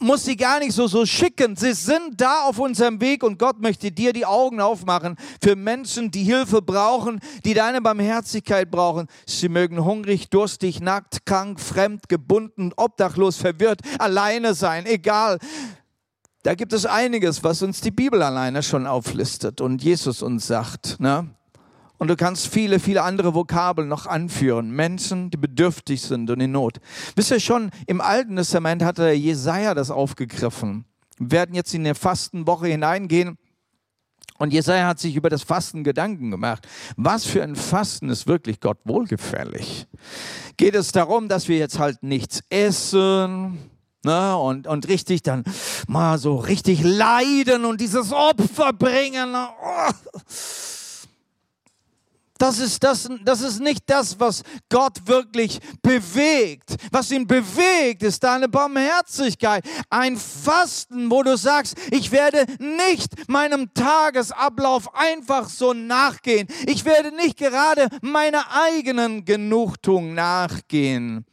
muss 0.00 0.24
sie 0.24 0.36
gar 0.36 0.58
nicht 0.58 0.72
so, 0.72 0.86
so 0.86 1.06
schicken. 1.06 1.56
Sie 1.56 1.72
sind 1.72 2.20
da 2.20 2.44
auf 2.44 2.58
unserem 2.58 3.00
Weg 3.00 3.22
und 3.22 3.38
Gott 3.38 3.60
möchte 3.60 3.92
dir 3.92 4.12
die 4.12 4.26
Augen 4.26 4.60
aufmachen 4.60 5.16
für 5.42 5.56
Menschen, 5.56 6.10
die 6.10 6.24
Hilfe 6.24 6.62
brauchen, 6.62 7.20
die 7.44 7.54
deine 7.54 7.80
Barmherzigkeit 7.80 8.70
brauchen. 8.70 9.06
Sie 9.26 9.48
mögen 9.48 9.84
hungrig, 9.84 10.30
durstig, 10.30 10.80
nackt, 10.80 11.26
krank, 11.26 11.60
fremd, 11.60 12.08
gebunden, 12.08 12.72
obdachlos, 12.76 13.36
verwirrt, 13.36 13.80
alleine 13.98 14.54
sein, 14.54 14.86
egal. 14.86 15.38
Da 16.42 16.54
gibt 16.54 16.72
es 16.72 16.86
einiges, 16.86 17.44
was 17.44 17.62
uns 17.62 17.82
die 17.82 17.90
Bibel 17.90 18.22
alleine 18.22 18.62
schon 18.62 18.86
auflistet 18.86 19.60
und 19.60 19.82
Jesus 19.82 20.22
uns 20.22 20.46
sagt. 20.46 20.98
Ne? 20.98 21.28
Und 22.00 22.08
du 22.08 22.16
kannst 22.16 22.48
viele, 22.48 22.80
viele 22.80 23.02
andere 23.02 23.34
Vokabeln 23.34 23.86
noch 23.86 24.06
anführen. 24.06 24.70
Menschen, 24.70 25.30
die 25.30 25.36
bedürftig 25.36 26.00
sind 26.00 26.30
und 26.30 26.40
in 26.40 26.50
Not. 26.50 26.80
Wisst 27.14 27.30
ihr 27.30 27.40
schon, 27.40 27.70
im 27.86 28.00
Alten 28.00 28.36
Testament 28.36 28.82
hatte 28.82 29.10
Jesaja 29.10 29.74
das 29.74 29.90
aufgegriffen. 29.90 30.86
Wir 31.18 31.30
werden 31.32 31.54
jetzt 31.54 31.74
in 31.74 31.82
eine 31.82 31.94
Fastenwoche 31.94 32.68
hineingehen. 32.68 33.36
Und 34.38 34.54
Jesaja 34.54 34.86
hat 34.86 34.98
sich 34.98 35.14
über 35.14 35.28
das 35.28 35.42
Fasten 35.42 35.84
Gedanken 35.84 36.30
gemacht. 36.30 36.66
Was 36.96 37.26
für 37.26 37.42
ein 37.42 37.54
Fasten 37.54 38.08
ist 38.08 38.26
wirklich 38.26 38.60
Gott 38.60 38.78
wohlgefällig? 38.84 39.86
Geht 40.56 40.76
es 40.76 40.92
darum, 40.92 41.28
dass 41.28 41.48
wir 41.48 41.58
jetzt 41.58 41.78
halt 41.78 42.02
nichts 42.02 42.42
essen, 42.48 43.58
Ne, 44.02 44.34
und, 44.34 44.66
und 44.66 44.88
richtig 44.88 45.22
dann 45.22 45.44
mal 45.86 46.16
so 46.16 46.36
richtig 46.36 46.82
leiden 46.82 47.66
und 47.66 47.82
dieses 47.82 48.14
Opfer 48.14 48.72
bringen. 48.72 49.34
Oh. 49.34 49.92
Das 52.40 52.58
ist, 52.58 52.82
das, 52.82 53.06
das 53.22 53.42
ist 53.42 53.60
nicht 53.60 53.82
das, 53.86 54.18
was 54.18 54.42
Gott 54.70 55.06
wirklich 55.06 55.60
bewegt. 55.82 56.74
Was 56.90 57.10
ihn 57.10 57.26
bewegt, 57.26 58.02
ist 58.02 58.24
deine 58.24 58.48
Barmherzigkeit. 58.48 59.62
Ein 59.90 60.16
Fasten, 60.16 61.10
wo 61.10 61.22
du 61.22 61.36
sagst, 61.36 61.76
ich 61.90 62.10
werde 62.10 62.46
nicht 62.58 63.28
meinem 63.28 63.74
Tagesablauf 63.74 64.94
einfach 64.94 65.50
so 65.50 65.74
nachgehen. 65.74 66.48
Ich 66.66 66.86
werde 66.86 67.14
nicht 67.14 67.36
gerade 67.36 67.88
meiner 68.00 68.46
eigenen 68.50 69.26
Genugtuung 69.26 70.14
nachgehen. 70.14 71.26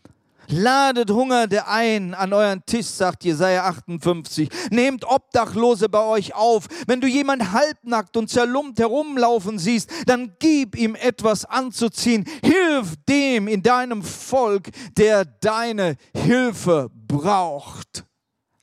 Ladet 0.50 1.12
Hungernde 1.12 1.68
ein 1.68 2.14
an 2.14 2.32
euren 2.32 2.66
Tisch, 2.66 2.86
sagt 2.86 3.26
Jesaja 3.26 3.66
58. 3.66 4.50
Nehmt 4.72 5.06
Obdachlose 5.06 5.90
bei 5.90 6.02
euch 6.02 6.36
auf. 6.36 6.68
Wenn 6.88 7.02
du 7.02 7.08
jemand 7.08 7.52
halbnackt 7.52 8.16
und 8.16 8.30
zerlumpt 8.30 8.80
herumlaufen 8.80 9.60
siehst, 9.60 9.92
dann 10.06 10.36
gib 10.40 10.78
ihm 10.78 10.96
etwas 10.96 11.44
anzuziehen. 11.44 12.26
Hilf 12.44 12.96
dem 13.10 13.48
in 13.48 13.62
deinem 13.62 14.04
Volk, 14.04 14.70
der 14.98 15.26
deine 15.26 15.98
Hilfe 16.14 16.90
braucht. 16.94 18.06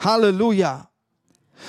Halleluja. 0.02 0.88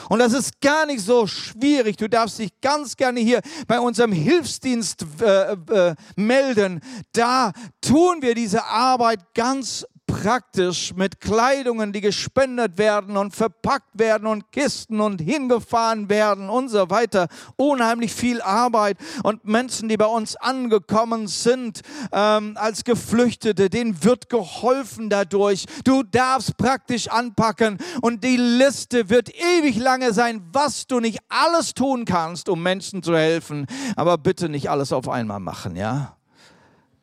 Und 0.09 0.19
das 0.19 0.33
ist 0.33 0.59
gar 0.61 0.85
nicht 0.85 1.03
so 1.03 1.27
schwierig. 1.27 1.97
Du 1.97 2.09
darfst 2.09 2.39
dich 2.39 2.49
ganz 2.61 2.95
gerne 2.95 3.19
hier 3.19 3.41
bei 3.67 3.79
unserem 3.79 4.11
Hilfsdienst 4.11 5.05
äh, 5.21 5.53
äh, 5.53 5.95
melden. 6.15 6.81
Da 7.13 7.51
tun 7.81 8.21
wir 8.21 8.35
diese 8.35 8.63
Arbeit 8.65 9.33
ganz 9.33 9.85
praktisch 10.21 10.93
mit 10.95 11.19
Kleidungen, 11.19 11.91
die 11.91 11.99
gespendet 11.99 12.77
werden 12.77 13.17
und 13.17 13.35
verpackt 13.35 13.99
werden 13.99 14.27
und 14.27 14.49
Kisten 14.51 15.01
und 15.01 15.19
hingefahren 15.19 16.09
werden 16.09 16.49
und 16.49 16.69
so 16.69 16.89
weiter. 16.89 17.27
Unheimlich 17.57 18.13
viel 18.13 18.41
Arbeit 18.41 18.97
und 19.23 19.43
Menschen, 19.43 19.89
die 19.89 19.97
bei 19.97 20.05
uns 20.05 20.37
angekommen 20.37 21.27
sind 21.27 21.81
ähm, 22.13 22.55
als 22.55 22.85
Geflüchtete, 22.85 23.69
denen 23.69 24.03
wird 24.03 24.29
geholfen 24.29 25.09
dadurch. 25.09 25.65
Du 25.83 26.03
darfst 26.03 26.55
praktisch 26.55 27.09
anpacken 27.09 27.77
und 28.01 28.23
die 28.23 28.37
Liste 28.37 29.09
wird 29.09 29.29
ewig 29.35 29.77
lange 29.77 30.13
sein, 30.13 30.41
was 30.53 30.87
du 30.87 31.01
nicht 31.01 31.19
alles 31.27 31.73
tun 31.73 32.05
kannst, 32.05 32.47
um 32.47 32.63
Menschen 32.63 33.03
zu 33.03 33.17
helfen. 33.17 33.67
Aber 33.97 34.17
bitte 34.17 34.47
nicht 34.47 34.69
alles 34.69 34.93
auf 34.93 35.09
einmal 35.09 35.41
machen, 35.41 35.75
ja? 35.75 36.15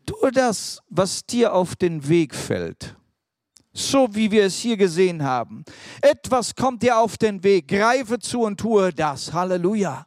Tue 0.06 0.32
das, 0.32 0.80
was 0.88 1.26
dir 1.26 1.52
auf 1.52 1.76
den 1.76 2.08
Weg 2.08 2.34
fällt. 2.34 2.96
So 3.72 4.14
wie 4.14 4.30
wir 4.30 4.44
es 4.44 4.56
hier 4.56 4.76
gesehen 4.76 5.22
haben. 5.22 5.64
Etwas 6.00 6.54
kommt 6.54 6.82
dir 6.82 6.98
auf 6.98 7.16
den 7.16 7.42
Weg. 7.42 7.68
Greife 7.68 8.18
zu 8.18 8.42
und 8.42 8.60
tue 8.60 8.92
das. 8.92 9.32
Halleluja. 9.32 10.06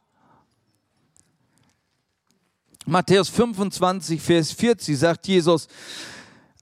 Matthäus 2.88 3.28
25, 3.30 4.22
Vers 4.22 4.52
40 4.52 4.96
sagt 4.96 5.26
Jesus, 5.26 5.66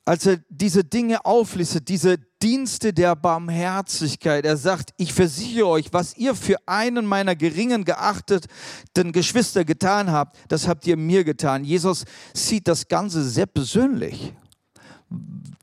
als 0.06 0.24
er 0.24 0.38
diese 0.48 0.84
Dinge 0.84 1.24
auflistet, 1.24 1.88
diese 1.88 2.16
Dienste 2.42 2.92
der 2.92 3.14
Barmherzigkeit, 3.14 4.44
er 4.44 4.56
sagt, 4.56 4.90
ich 4.96 5.12
versichere 5.12 5.66
euch, 5.66 5.92
was 5.92 6.16
ihr 6.16 6.34
für 6.34 6.56
einen 6.66 7.06
meiner 7.06 7.36
geringen 7.36 7.84
geachteten 7.84 9.12
Geschwister 9.12 9.64
getan 9.64 10.10
habt, 10.10 10.36
das 10.48 10.66
habt 10.66 10.86
ihr 10.86 10.96
mir 10.96 11.24
getan. 11.24 11.64
Jesus 11.64 12.04
sieht 12.34 12.68
das 12.68 12.88
Ganze 12.88 13.26
sehr 13.28 13.46
persönlich 13.46 14.34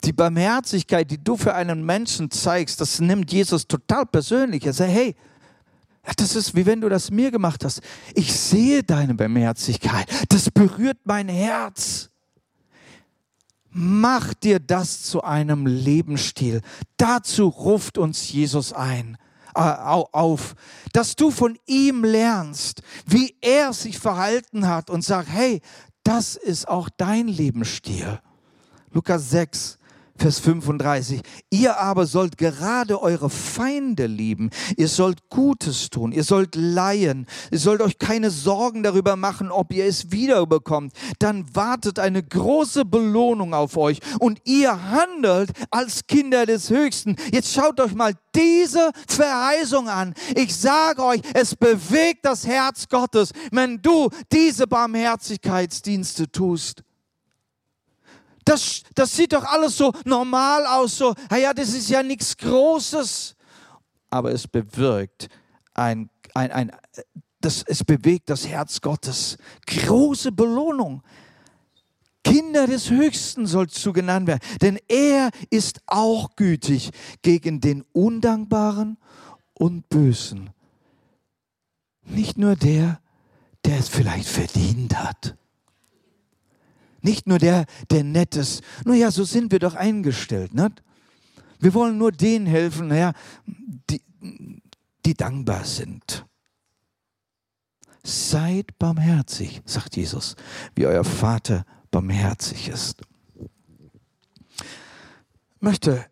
die 0.03 0.13
Barmherzigkeit, 0.13 1.09
die 1.09 1.23
du 1.23 1.37
für 1.37 1.53
einen 1.53 1.85
Menschen 1.85 2.31
zeigst, 2.31 2.81
das 2.81 2.99
nimmt 2.99 3.31
Jesus 3.31 3.67
total 3.67 4.05
persönlich. 4.05 4.65
Er 4.65 4.73
sagt, 4.73 4.91
hey, 4.91 5.15
das 6.17 6.35
ist 6.35 6.55
wie 6.55 6.65
wenn 6.65 6.81
du 6.81 6.89
das 6.89 7.11
mir 7.11 7.29
gemacht 7.29 7.63
hast. 7.63 7.81
Ich 8.15 8.33
sehe 8.33 8.83
deine 8.83 9.13
Barmherzigkeit. 9.13 10.07
Das 10.29 10.49
berührt 10.49 10.97
mein 11.03 11.29
Herz. 11.29 12.09
Mach 13.69 14.33
dir 14.33 14.59
das 14.59 15.03
zu 15.03 15.23
einem 15.23 15.65
Lebensstil. 15.65 16.61
Dazu 16.97 17.47
ruft 17.47 17.97
uns 17.97 18.31
Jesus 18.31 18.73
ein 18.73 19.17
äh, 19.55 19.61
auf, 19.61 20.55
dass 20.91 21.15
du 21.15 21.31
von 21.31 21.57
ihm 21.67 22.03
lernst, 22.03 22.81
wie 23.05 23.35
er 23.41 23.73
sich 23.73 23.99
verhalten 23.99 24.67
hat 24.67 24.89
und 24.89 25.03
sag, 25.03 25.27
hey, 25.27 25.61
das 26.03 26.35
ist 26.35 26.67
auch 26.67 26.89
dein 26.97 27.27
Lebensstil. 27.27 28.19
Lukas 28.93 29.29
6, 29.29 29.77
Vers 30.17 30.39
35. 30.39 31.21
Ihr 31.49 31.79
aber 31.79 32.05
sollt 32.05 32.37
gerade 32.37 33.01
eure 33.01 33.29
Feinde 33.29 34.05
lieben. 34.05 34.51
Ihr 34.77 34.87
sollt 34.87 35.29
Gutes 35.29 35.89
tun. 35.89 36.11
Ihr 36.11 36.23
sollt 36.23 36.55
leihen. 36.55 37.25
Ihr 37.49 37.57
sollt 37.57 37.81
euch 37.81 37.97
keine 37.97 38.29
Sorgen 38.29 38.83
darüber 38.83 39.15
machen, 39.15 39.49
ob 39.49 39.73
ihr 39.73 39.85
es 39.85 40.11
wiederbekommt. 40.11 40.93
Dann 41.17 41.45
wartet 41.55 41.97
eine 41.97 42.21
große 42.21 42.85
Belohnung 42.85 43.55
auf 43.55 43.77
euch 43.77 43.99
und 44.19 44.39
ihr 44.43 44.91
handelt 44.91 45.51
als 45.71 46.05
Kinder 46.05 46.45
des 46.45 46.69
Höchsten. 46.69 47.15
Jetzt 47.31 47.51
schaut 47.51 47.79
euch 47.79 47.95
mal 47.95 48.13
diese 48.35 48.91
Verheißung 49.07 49.89
an. 49.89 50.13
Ich 50.35 50.55
sage 50.55 51.03
euch, 51.03 51.21
es 51.33 51.55
bewegt 51.55 52.25
das 52.25 52.45
Herz 52.45 52.87
Gottes, 52.89 53.31
wenn 53.51 53.81
du 53.81 54.09
diese 54.31 54.67
Barmherzigkeitsdienste 54.67 56.31
tust. 56.31 56.83
Das, 58.45 58.83
das 58.95 59.15
sieht 59.15 59.33
doch 59.33 59.43
alles 59.43 59.77
so 59.77 59.93
normal 60.05 60.65
aus, 60.65 60.97
so, 60.97 61.13
ja, 61.31 61.53
das 61.53 61.69
ist 61.69 61.89
ja 61.89 62.01
nichts 62.01 62.35
Großes. 62.37 63.35
Aber 64.09 64.31
es 64.31 64.47
bewirkt 64.47 65.29
ein, 65.73 66.09
ein, 66.33 66.51
ein 66.51 66.71
das, 67.39 67.63
es 67.63 67.83
bewegt 67.83 68.29
das 68.29 68.47
Herz 68.47 68.81
Gottes. 68.81 69.37
Große 69.65 70.31
Belohnung. 70.31 71.01
Kinder 72.23 72.67
des 72.67 72.89
Höchsten 72.91 73.47
sollst 73.47 73.83
du 73.83 73.93
genannt 73.93 74.27
werden, 74.27 74.41
denn 74.61 74.79
er 74.87 75.31
ist 75.49 75.81
auch 75.87 76.35
gütig 76.35 76.91
gegen 77.23 77.61
den 77.61 77.83
Undankbaren 77.93 78.97
und 79.55 79.89
Bösen. 79.89 80.51
Nicht 82.05 82.37
nur 82.37 82.55
der, 82.55 82.99
der 83.65 83.79
es 83.79 83.89
vielleicht 83.89 84.27
verdient 84.27 84.97
hat. 84.97 85.35
Nicht 87.01 87.27
nur 87.27 87.39
der, 87.39 87.65
der 87.89 88.03
nett 88.03 88.35
ist. 88.35 88.61
Nun 88.85 88.95
ja, 88.95 89.11
so 89.11 89.23
sind 89.23 89.51
wir 89.51 89.59
doch 89.59 89.75
eingestellt. 89.75 90.53
Ne? 90.53 90.71
Wir 91.59 91.73
wollen 91.73 91.97
nur 91.97 92.11
denen 92.11 92.45
helfen, 92.45 92.87
naja, 92.87 93.13
die, 93.45 94.01
die 95.05 95.13
dankbar 95.13 95.65
sind. 95.65 96.25
Seid 98.03 98.77
barmherzig, 98.79 99.61
sagt 99.65 99.95
Jesus, 99.95 100.35
wie 100.75 100.87
euer 100.87 101.03
Vater 101.03 101.65
barmherzig 101.91 102.69
ist. 102.69 103.01
Ich 104.55 105.61
möchte 105.61 106.05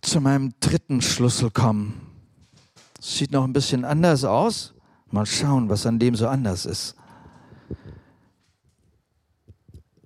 zu 0.00 0.20
meinem 0.20 0.54
dritten 0.58 1.00
Schlüssel 1.00 1.50
kommen. 1.50 2.00
Sieht 3.00 3.30
noch 3.30 3.44
ein 3.44 3.52
bisschen 3.52 3.84
anders 3.84 4.24
aus. 4.24 4.74
Mal 5.10 5.26
schauen, 5.26 5.68
was 5.68 5.86
an 5.86 6.00
dem 6.00 6.16
so 6.16 6.26
anders 6.26 6.66
ist. 6.66 6.96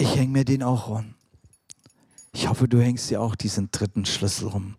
Ich 0.00 0.16
hänge 0.16 0.32
mir 0.32 0.46
den 0.46 0.62
auch 0.62 0.88
rum. 0.88 1.14
Ich 2.32 2.48
hoffe, 2.48 2.66
du 2.66 2.80
hängst 2.80 3.10
dir 3.10 3.20
auch 3.20 3.34
diesen 3.34 3.70
dritten 3.70 4.06
Schlüssel 4.06 4.48
rum. 4.48 4.76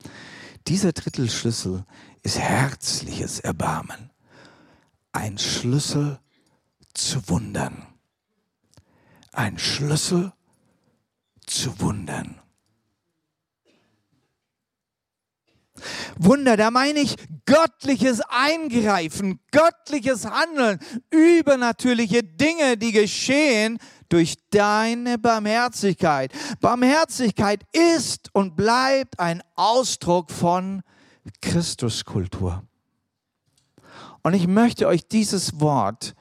Dieser 0.67 0.93
dritte 0.93 1.29
Schlüssel 1.29 1.85
ist 2.23 2.39
herzliches 2.39 3.39
Erbarmen. 3.39 4.09
Ein 5.11 5.37
Schlüssel 5.37 6.17
zu 6.95 7.29
wundern. 7.29 7.85
Ein 9.31 9.59
Schlüssel 9.59 10.33
zu 11.45 11.79
wundern. 11.79 12.41
Wunder, 16.17 16.57
da 16.57 16.71
meine 16.71 16.99
ich 16.99 17.15
göttliches 17.45 18.21
Eingreifen, 18.21 19.39
göttliches 19.51 20.25
Handeln, 20.25 20.79
übernatürliche 21.11 22.23
Dinge, 22.23 22.75
die 22.77 22.91
geschehen 22.91 23.77
durch 24.11 24.35
deine 24.49 25.17
Barmherzigkeit. 25.17 26.31
Barmherzigkeit 26.59 27.63
ist 27.73 28.29
und 28.33 28.55
bleibt 28.55 29.19
ein 29.19 29.41
Ausdruck 29.55 30.31
von 30.31 30.81
Christuskultur. 31.41 32.63
Und 34.23 34.33
ich 34.33 34.47
möchte 34.47 34.87
euch 34.87 35.07
dieses 35.07 35.59
Wort 35.59 36.13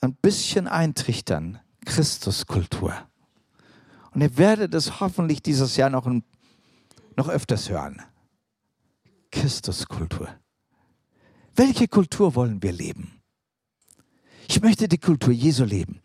ein 0.00 0.14
bisschen 0.14 0.66
eintrichtern, 0.66 1.60
Christuskultur. 1.84 2.94
Und 4.12 4.20
ihr 4.20 4.36
werdet 4.38 4.74
es 4.74 5.00
hoffentlich 5.00 5.42
dieses 5.42 5.76
Jahr 5.76 5.90
noch, 5.90 6.06
noch 7.16 7.28
öfters 7.28 7.68
hören. 7.68 8.02
Christuskultur. 9.30 10.28
Welche 11.56 11.88
Kultur 11.88 12.34
wollen 12.34 12.62
wir 12.62 12.72
leben? 12.72 13.20
Ich 14.48 14.60
möchte 14.60 14.88
die 14.88 14.98
Kultur 14.98 15.32
Jesu 15.32 15.64
leben. 15.64 16.00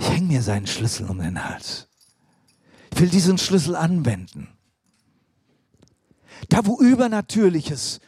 Ich 0.00 0.08
hänge 0.08 0.28
mir 0.28 0.42
seinen 0.42 0.66
Schlüssel 0.66 1.08
um 1.10 1.18
den 1.18 1.44
Hals. 1.44 1.86
Ich 2.92 3.00
will 3.00 3.10
diesen 3.10 3.36
Schlüssel 3.36 3.76
anwenden. 3.76 4.48
Da, 6.48 6.64
wo 6.64 6.80
Übernatürliches 6.80 8.00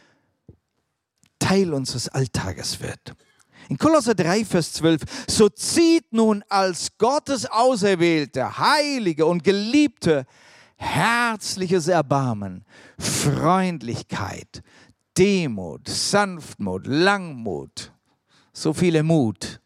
Teil 1.38 1.74
unseres 1.74 2.08
Alltages 2.08 2.80
wird. 2.80 3.14
In 3.68 3.76
Kolosser 3.76 4.14
3, 4.14 4.44
Vers 4.44 4.72
12, 4.72 5.02
so 5.28 5.50
zieht 5.50 6.12
nun 6.12 6.42
als 6.48 6.96
Gottes 6.96 7.46
Auserwählte, 7.46 8.58
Heilige 8.58 9.26
und 9.26 9.44
Geliebte 9.44 10.26
herzliches 10.76 11.88
Erbarmen, 11.88 12.64
Freundlichkeit, 12.98 14.62
Demut, 15.16 15.88
Sanftmut, 15.88 16.86
Langmut, 16.86 17.92
so 18.52 18.72
viele 18.72 19.02
Mut. 19.02 19.61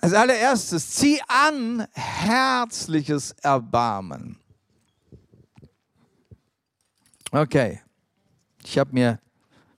Als 0.00 0.12
allererstes, 0.12 0.90
zieh 0.90 1.20
an 1.26 1.86
herzliches 1.92 3.32
Erbarmen. 3.42 4.38
Okay, 7.30 7.80
ich 8.64 8.78
habe 8.78 8.92
mir 8.92 9.20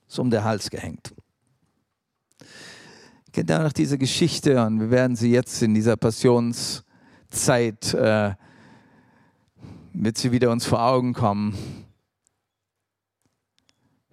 so 0.07 0.21
um 0.21 0.29
den 0.29 0.43
Hals 0.43 0.69
gehängt. 0.69 1.13
Kennt 3.33 3.49
ihr 3.49 3.59
noch 3.59 3.73
diese 3.73 3.97
Geschichte 3.97 4.63
und 4.65 4.79
wir 4.79 4.91
werden 4.91 5.15
sie 5.15 5.31
jetzt 5.31 5.61
in 5.61 5.73
dieser 5.73 5.97
Passionszeit, 5.97 7.93
äh, 7.93 8.35
wird 9.93 10.17
sie 10.17 10.31
wieder 10.31 10.51
uns 10.51 10.65
vor 10.65 10.81
Augen 10.81 11.13
kommen. 11.13 11.57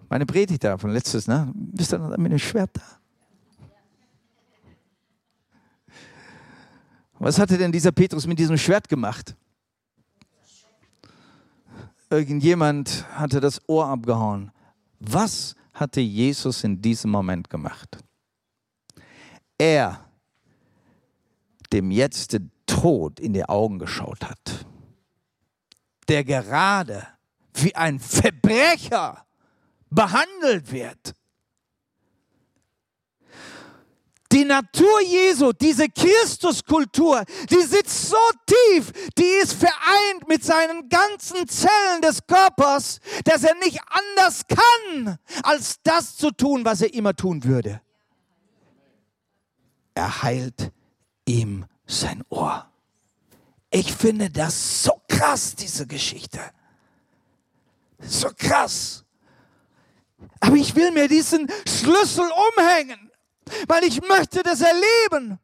Meine 0.08 0.24
Predigt 0.24 0.64
da 0.64 0.78
von 0.78 0.90
letztes, 0.90 1.26
ne? 1.26 1.52
Bist 1.54 1.92
du 1.92 1.98
noch 1.98 2.16
mit 2.16 2.32
dem 2.32 2.38
Schwert 2.38 2.70
da? 2.74 2.97
Was 7.18 7.38
hatte 7.38 7.58
denn 7.58 7.72
dieser 7.72 7.92
Petrus 7.92 8.26
mit 8.26 8.38
diesem 8.38 8.56
Schwert 8.56 8.88
gemacht? 8.88 9.36
Irgendjemand 12.10 13.06
hatte 13.12 13.40
das 13.40 13.60
Ohr 13.68 13.86
abgehauen. 13.86 14.50
Was 15.00 15.54
hatte 15.72 16.00
Jesus 16.00 16.64
in 16.64 16.80
diesem 16.80 17.10
Moment 17.10 17.50
gemacht? 17.50 17.98
Er, 19.58 20.04
dem 21.72 21.90
jetzt 21.90 22.32
der 22.32 22.40
Tod 22.66 23.20
in 23.20 23.32
die 23.32 23.44
Augen 23.44 23.78
geschaut 23.78 24.24
hat, 24.24 24.66
der 26.08 26.24
gerade 26.24 27.06
wie 27.54 27.74
ein 27.74 27.98
Verbrecher 27.98 29.26
behandelt 29.90 30.70
wird. 30.70 31.14
Die 34.30 34.44
Natur 34.44 35.00
Jesu, 35.00 35.52
diese 35.52 35.88
Christuskultur, 35.88 37.24
die 37.50 37.62
sitzt 37.62 38.10
so 38.10 38.16
tief, 38.46 38.92
die 39.16 39.22
ist 39.42 39.54
vereint 39.54 40.28
mit 40.28 40.44
seinen 40.44 40.88
ganzen 40.88 41.48
Zellen 41.48 42.02
des 42.02 42.26
Körpers, 42.26 43.00
dass 43.24 43.42
er 43.42 43.54
nicht 43.56 43.80
anders 43.88 44.42
kann, 44.46 45.18
als 45.42 45.80
das 45.82 46.16
zu 46.16 46.30
tun, 46.30 46.64
was 46.64 46.82
er 46.82 46.92
immer 46.92 47.14
tun 47.14 47.42
würde. 47.44 47.80
Er 49.94 50.22
heilt 50.22 50.72
ihm 51.24 51.64
sein 51.86 52.22
Ohr. 52.28 52.70
Ich 53.70 53.92
finde 53.92 54.30
das 54.30 54.84
so 54.84 55.00
krass, 55.08 55.54
diese 55.54 55.86
Geschichte. 55.86 56.40
So 58.00 58.28
krass. 58.36 59.04
Aber 60.40 60.56
ich 60.56 60.74
will 60.74 60.90
mir 60.90 61.08
diesen 61.08 61.50
Schlüssel 61.66 62.30
umhängen, 62.56 63.07
weil 63.66 63.84
ich 63.84 64.00
möchte 64.02 64.42
das 64.42 64.60
erleben. 64.60 65.38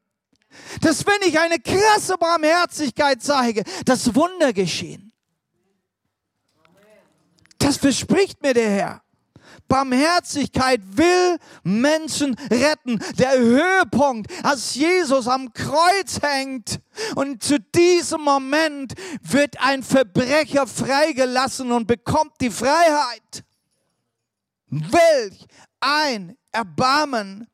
Dass 0.81 1.05
wenn 1.07 1.29
ich 1.29 1.39
eine 1.39 1.59
krasse 1.59 2.17
Barmherzigkeit 2.17 3.23
zeige, 3.23 3.65
dass 3.85 4.15
Wunder 4.15 4.53
geschehen. 4.53 5.13
Das 7.59 7.77
verspricht 7.77 8.43
mir 8.43 8.55
der 8.55 8.71
Herr. 8.71 9.05
Barmherzigkeit 9.69 10.81
will 10.85 11.39
Menschen 11.63 12.35
retten. 12.51 12.99
Der 13.19 13.39
Höhepunkt, 13.39 14.31
als 14.45 14.75
Jesus 14.75 15.27
am 15.27 15.53
Kreuz 15.53 16.21
hängt 16.23 16.81
und 17.15 17.43
zu 17.43 17.59
diesem 17.59 18.21
Moment 18.21 18.95
wird 19.23 19.61
ein 19.61 19.83
Verbrecher 19.83 20.67
freigelassen 20.67 21.73
und 21.73 21.87
bekommt 21.87 22.41
die 22.41 22.51
Freiheit. 22.51 23.45
Welch 24.67 25.47
ein 25.81 26.37
Erbarmen. 26.53 27.49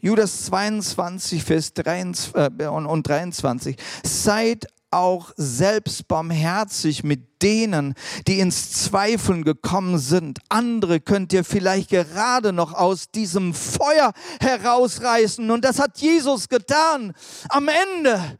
Judas 0.00 0.44
22, 0.46 1.42
Vers 1.42 1.74
23 1.74 2.60
äh, 2.60 2.66
und 2.66 3.06
23. 3.06 3.76
Seid 4.04 4.66
auch 4.90 5.32
selbst 5.36 6.08
barmherzig 6.08 7.04
mit 7.04 7.42
denen, 7.42 7.94
die 8.26 8.40
ins 8.40 8.72
Zweifeln 8.72 9.44
gekommen 9.44 9.98
sind. 9.98 10.38
Andere 10.48 11.00
könnt 11.00 11.32
ihr 11.32 11.44
vielleicht 11.44 11.90
gerade 11.90 12.52
noch 12.52 12.72
aus 12.72 13.10
diesem 13.10 13.54
Feuer 13.54 14.12
herausreißen. 14.40 15.50
Und 15.50 15.64
das 15.64 15.78
hat 15.78 15.98
Jesus 15.98 16.48
getan. 16.48 17.12
Am 17.48 17.68
Ende, 17.68 18.38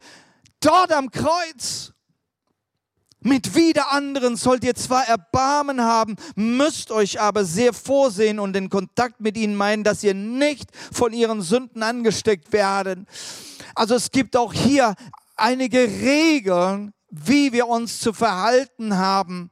dort 0.59 0.91
am 0.91 1.11
Kreuz. 1.11 1.93
Mit 3.21 3.53
wieder 3.53 3.91
anderen 3.91 4.37
sollt 4.37 4.63
ihr 4.63 4.75
zwar 4.75 5.05
Erbarmen 5.07 5.81
haben, 5.81 6.15
müsst 6.35 6.89
euch 6.89 7.19
aber 7.19 7.43
sehr 7.43 7.73
vorsehen 7.73 8.39
und 8.39 8.53
den 8.53 8.69
Kontakt 8.69 9.19
mit 9.19 9.35
ihnen 9.35 9.55
meinen, 9.55 9.83
dass 9.83 10.03
ihr 10.03 10.13
nicht 10.13 10.69
von 10.93 11.11
ihren 11.11 11.41
Sünden 11.41 11.83
angesteckt 11.83 12.53
werden. 12.53 13.07
Also 13.75 13.95
es 13.95 14.11
gibt 14.11 14.37
auch 14.37 14.53
hier 14.53 14.95
einige 15.35 15.79
Regeln, 15.79 16.93
wie 17.09 17.51
wir 17.51 17.67
uns 17.67 17.99
zu 17.99 18.13
verhalten 18.13 18.95
haben. 18.95 19.51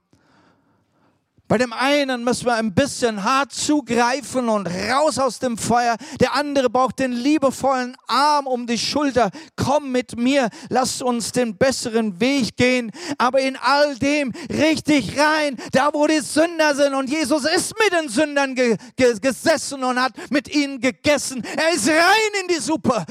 Bei 1.47 1.57
dem 1.57 1.71
einen 1.71 2.25
müssen 2.25 2.45
wir 2.45 2.55
ein 2.55 2.73
bisschen 2.73 3.23
hart 3.23 3.53
zugreifen 3.53 4.49
und 4.49 4.67
raus 4.67 5.17
aus 5.17 5.39
dem 5.39 5.57
Feuer. 5.57 5.95
Der 6.19 6.35
andere 6.35 6.69
braucht 6.69 6.99
den 6.99 7.13
liebevollen 7.13 7.95
Arm 8.05 8.47
um 8.47 8.67
die 8.67 8.77
Schulter. 8.77 9.31
Komm 9.55 9.93
mit 9.93 10.17
mir, 10.17 10.49
lass 10.67 11.01
uns 11.01 11.31
den 11.31 11.55
besseren 11.55 12.19
Weg 12.19 12.57
gehen. 12.57 12.91
Aber 13.17 13.39
in 13.39 13.55
all 13.55 13.95
dem 13.95 14.33
richtig 14.49 15.17
rein, 15.17 15.55
da 15.71 15.89
wo 15.93 16.05
die 16.05 16.19
Sünder 16.19 16.75
sind. 16.75 16.93
Und 16.93 17.09
Jesus 17.09 17.45
ist 17.45 17.73
mit 17.79 17.93
den 17.97 18.09
Sündern 18.09 18.53
ge 18.53 18.75
ge 18.97 19.17
gesessen 19.17 19.85
und 19.85 20.01
hat 20.01 20.13
mit 20.29 20.53
ihnen 20.53 20.81
gegessen. 20.81 21.41
Er 21.55 21.73
ist 21.73 21.87
rein 21.87 22.41
in 22.41 22.49
die 22.49 22.61
Suppe. 22.61 23.05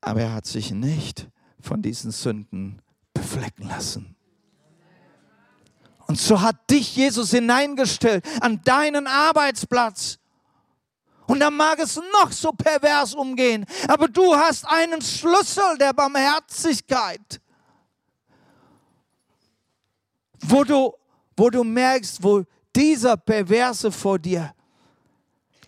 Aber 0.00 0.20
er 0.20 0.34
hat 0.34 0.46
sich 0.46 0.72
nicht 0.72 1.28
von 1.60 1.80
diesen 1.80 2.10
Sünden 2.10 2.82
beflecken 3.14 3.68
lassen. 3.68 4.11
Und 6.12 6.18
so 6.20 6.42
hat 6.42 6.68
dich 6.68 6.94
Jesus 6.94 7.30
hineingestellt 7.30 8.22
an 8.42 8.60
deinen 8.64 9.06
Arbeitsplatz. 9.06 10.18
Und 11.26 11.40
da 11.40 11.50
mag 11.50 11.78
es 11.78 11.96
noch 11.96 12.30
so 12.30 12.52
pervers 12.52 13.14
umgehen, 13.14 13.64
aber 13.88 14.08
du 14.08 14.36
hast 14.36 14.66
einen 14.66 15.00
Schlüssel 15.00 15.78
der 15.80 15.94
Barmherzigkeit, 15.94 17.40
wo 20.40 20.64
du, 20.64 20.92
wo 21.34 21.48
du 21.48 21.64
merkst, 21.64 22.22
wo 22.22 22.44
dieser 22.76 23.16
Perverse 23.16 23.90
vor 23.90 24.18
dir, 24.18 24.54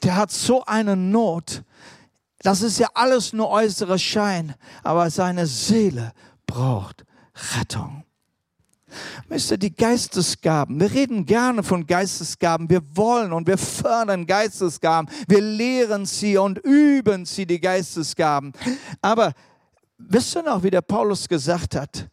der 0.02 0.14
hat 0.14 0.30
so 0.30 0.62
eine 0.66 0.94
Not, 0.94 1.62
das 2.40 2.60
ist 2.60 2.78
ja 2.78 2.88
alles 2.92 3.32
nur 3.32 3.48
äußerer 3.48 3.96
Schein, 3.96 4.54
aber 4.82 5.08
seine 5.08 5.46
Seele 5.46 6.12
braucht 6.46 7.06
Rettung. 7.56 8.04
Ihr, 9.30 9.58
die 9.58 9.74
Geistesgaben, 9.74 10.80
wir 10.80 10.92
reden 10.92 11.26
gerne 11.26 11.62
von 11.62 11.86
Geistesgaben, 11.86 12.68
wir 12.70 12.82
wollen 12.96 13.32
und 13.32 13.46
wir 13.46 13.58
fördern 13.58 14.26
Geistesgaben, 14.26 15.10
wir 15.28 15.40
lehren 15.40 16.06
sie 16.06 16.36
und 16.36 16.58
üben 16.58 17.24
sie, 17.26 17.46
die 17.46 17.60
Geistesgaben. 17.60 18.52
Aber 19.02 19.32
wisst 19.98 20.36
ihr 20.36 20.42
noch, 20.42 20.62
wie 20.62 20.70
der 20.70 20.82
Paulus 20.82 21.28
gesagt 21.28 21.74
hat, 21.76 22.08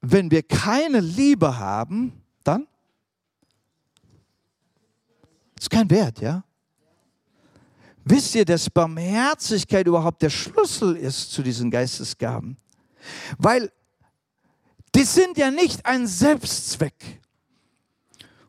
wenn 0.00 0.30
wir 0.30 0.42
keine 0.42 1.00
Liebe 1.00 1.58
haben, 1.58 2.12
dann 2.42 2.66
ist 5.58 5.70
kein 5.70 5.88
Wert, 5.88 6.20
ja? 6.20 6.44
Wisst 8.04 8.34
ihr, 8.34 8.44
dass 8.44 8.68
Barmherzigkeit 8.68 9.86
überhaupt 9.86 10.20
der 10.20 10.28
Schlüssel 10.28 10.94
ist 10.94 11.32
zu 11.32 11.42
diesen 11.42 11.70
Geistesgaben? 11.70 12.58
Weil 13.38 13.72
die 14.94 15.04
sind 15.04 15.36
ja 15.36 15.50
nicht 15.50 15.84
ein 15.86 16.06
Selbstzweck. 16.06 17.20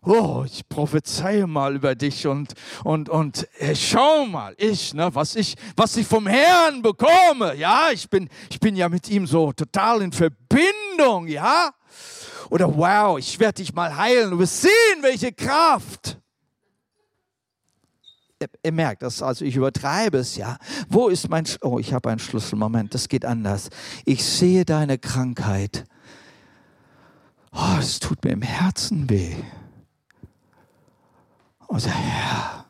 oh, 0.02 0.44
ich 0.46 0.68
prophezeie 0.70 1.48
mal 1.48 1.76
über 1.76 1.96
dich 1.96 2.28
und, 2.28 2.54
und, 2.84 3.10
und 3.10 3.48
äh, 3.60 3.76
schau 3.76 4.26
mal, 4.28 4.54
ich, 4.58 4.94
ne, 4.94 5.10
was 5.14 5.36
ich, 5.36 5.56
was 5.76 5.98
ich 5.98 6.06
vom 6.06 6.28
Herrn 6.28 6.84
bekomme. 6.84 7.56
Ja, 7.56 7.90
ich 7.92 8.08
bin, 8.10 8.30
ich 8.50 8.60
bin 8.60 8.76
ja 8.76 8.88
mit 8.88 9.10
ihm 9.10 9.26
so 9.26 9.52
total 9.52 10.04
in 10.04 10.12
Verbindung, 10.12 11.28
ja. 11.28 11.72
Oder 12.52 12.76
wow, 12.78 13.18
ich 13.18 13.40
werde 13.40 13.56
dich 13.64 13.74
mal 13.74 13.96
heilen. 13.98 14.30
Du 14.30 14.40
wirst 14.40 14.62
sehen, 14.62 15.02
welche 15.02 15.34
Kraft. 15.34 16.20
Ihr, 18.40 18.50
ihr 18.64 18.72
merkt 18.72 19.02
das, 19.02 19.24
also 19.24 19.44
ich 19.44 19.56
übertreibe 19.56 20.20
es, 20.20 20.36
ja. 20.36 20.58
Wo 20.88 21.08
ist 21.08 21.30
mein, 21.30 21.48
Sch 21.48 21.58
oh, 21.62 21.80
ich 21.80 21.94
habe 21.94 22.10
einen 22.12 22.20
Schlüsselmoment, 22.20 22.94
das 22.94 23.08
geht 23.08 23.26
anders. 23.26 23.70
Ich 24.06 24.24
sehe 24.24 24.66
deine 24.66 25.00
Krankheit. 25.00 25.86
Oh, 27.58 27.78
es 27.80 28.00
tut 28.00 28.22
mir 28.24 28.32
im 28.32 28.42
Herzen 28.42 29.10
weh. 29.10 29.36
Und 31.68 31.86
der 31.86 31.94
Herr, 31.94 32.66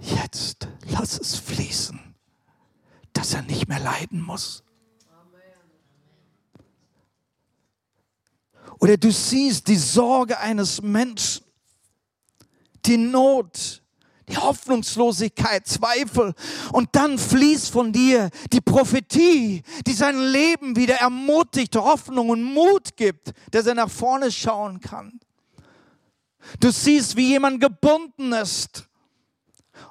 jetzt 0.00 0.68
lass 0.88 1.18
es 1.18 1.34
fließen, 1.36 2.14
dass 3.12 3.34
er 3.34 3.42
nicht 3.42 3.68
mehr 3.68 3.80
leiden 3.80 4.22
muss. 4.22 4.62
Oder 8.78 8.96
du 8.96 9.10
siehst 9.10 9.66
die 9.68 9.76
Sorge 9.76 10.38
eines 10.38 10.82
Menschen, 10.82 11.44
die 12.84 12.98
Not, 12.98 13.82
die 14.28 14.36
Hoffnungslosigkeit, 14.36 15.66
Zweifel. 15.66 16.34
Und 16.72 16.88
dann 16.92 17.18
fließt 17.18 17.70
von 17.70 17.92
dir 17.92 18.30
die 18.52 18.60
Prophetie, 18.60 19.62
die 19.86 19.92
sein 19.92 20.18
Leben 20.18 20.76
wieder 20.76 20.96
ermutigt, 20.96 21.76
Hoffnung 21.76 22.30
und 22.30 22.42
Mut 22.42 22.96
gibt, 22.96 23.32
dass 23.50 23.66
er 23.66 23.74
nach 23.74 23.90
vorne 23.90 24.30
schauen 24.30 24.80
kann. 24.80 25.20
Du 26.60 26.70
siehst, 26.70 27.16
wie 27.16 27.28
jemand 27.28 27.60
gebunden 27.60 28.32
ist. 28.32 28.85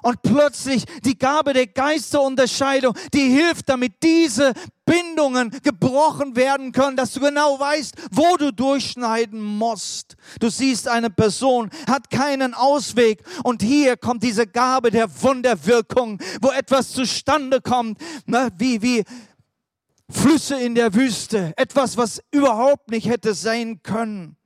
Und 0.02 0.22
plötzlich 0.22 0.84
die 1.04 1.18
Gabe 1.18 1.52
der 1.52 1.66
Geisterunterscheidung, 1.66 2.94
die 3.12 3.28
hilft, 3.28 3.68
damit 3.68 4.02
diese 4.02 4.52
Bindungen 4.84 5.50
gebrochen 5.62 6.36
werden 6.36 6.72
können, 6.72 6.96
dass 6.96 7.12
du 7.12 7.20
genau 7.20 7.58
weißt, 7.58 7.94
wo 8.12 8.36
du 8.36 8.52
durchschneiden 8.52 9.42
musst. 9.42 10.16
Du 10.38 10.48
siehst, 10.48 10.88
eine 10.88 11.10
Person 11.10 11.70
hat 11.88 12.10
keinen 12.10 12.54
Ausweg 12.54 13.22
und 13.42 13.62
hier 13.62 13.96
kommt 13.96 14.22
diese 14.22 14.46
Gabe 14.46 14.90
der 14.90 15.10
Wunderwirkung, 15.22 16.20
wo 16.40 16.50
etwas 16.50 16.92
zustande 16.92 17.60
kommt, 17.60 17.98
ne, 18.26 18.50
wie, 18.58 18.80
wie 18.80 19.04
Flüsse 20.08 20.54
in 20.60 20.76
der 20.76 20.94
Wüste, 20.94 21.52
etwas, 21.56 21.96
was 21.96 22.22
überhaupt 22.30 22.90
nicht 22.90 23.08
hätte 23.08 23.34
sein 23.34 23.82
können. 23.82 24.36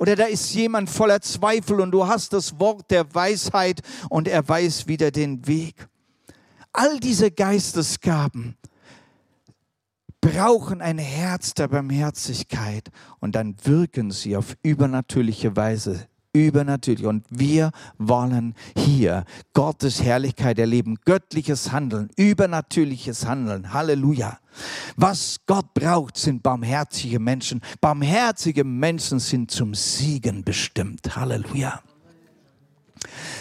Oder 0.00 0.16
da 0.16 0.24
ist 0.24 0.54
jemand 0.54 0.88
voller 0.88 1.20
Zweifel 1.20 1.78
und 1.78 1.90
du 1.90 2.06
hast 2.06 2.32
das 2.32 2.58
Wort 2.58 2.90
der 2.90 3.14
Weisheit 3.14 3.82
und 4.08 4.28
er 4.28 4.48
weiß 4.48 4.88
wieder 4.88 5.10
den 5.10 5.46
Weg. 5.46 5.88
All 6.72 6.98
diese 7.00 7.30
Geistesgaben 7.30 8.56
brauchen 10.22 10.80
ein 10.80 10.96
Herz 10.96 11.52
der 11.52 11.68
Barmherzigkeit 11.68 12.88
und 13.18 13.34
dann 13.34 13.56
wirken 13.62 14.10
sie 14.10 14.38
auf 14.38 14.56
übernatürliche 14.62 15.54
Weise 15.54 16.08
übernatürlich. 16.32 17.06
Und 17.06 17.24
wir 17.30 17.70
wollen 17.98 18.54
hier 18.76 19.24
Gottes 19.52 20.02
Herrlichkeit 20.02 20.58
erleben, 20.58 20.96
göttliches 21.04 21.72
Handeln, 21.72 22.10
übernatürliches 22.16 23.26
Handeln. 23.26 23.72
Halleluja. 23.72 24.38
Was 24.96 25.38
Gott 25.46 25.72
braucht, 25.74 26.16
sind 26.16 26.42
barmherzige 26.42 27.18
Menschen. 27.18 27.60
Barmherzige 27.80 28.64
Menschen 28.64 29.18
sind 29.18 29.50
zum 29.50 29.74
Siegen 29.74 30.44
bestimmt. 30.44 31.16
Halleluja. 31.16 31.80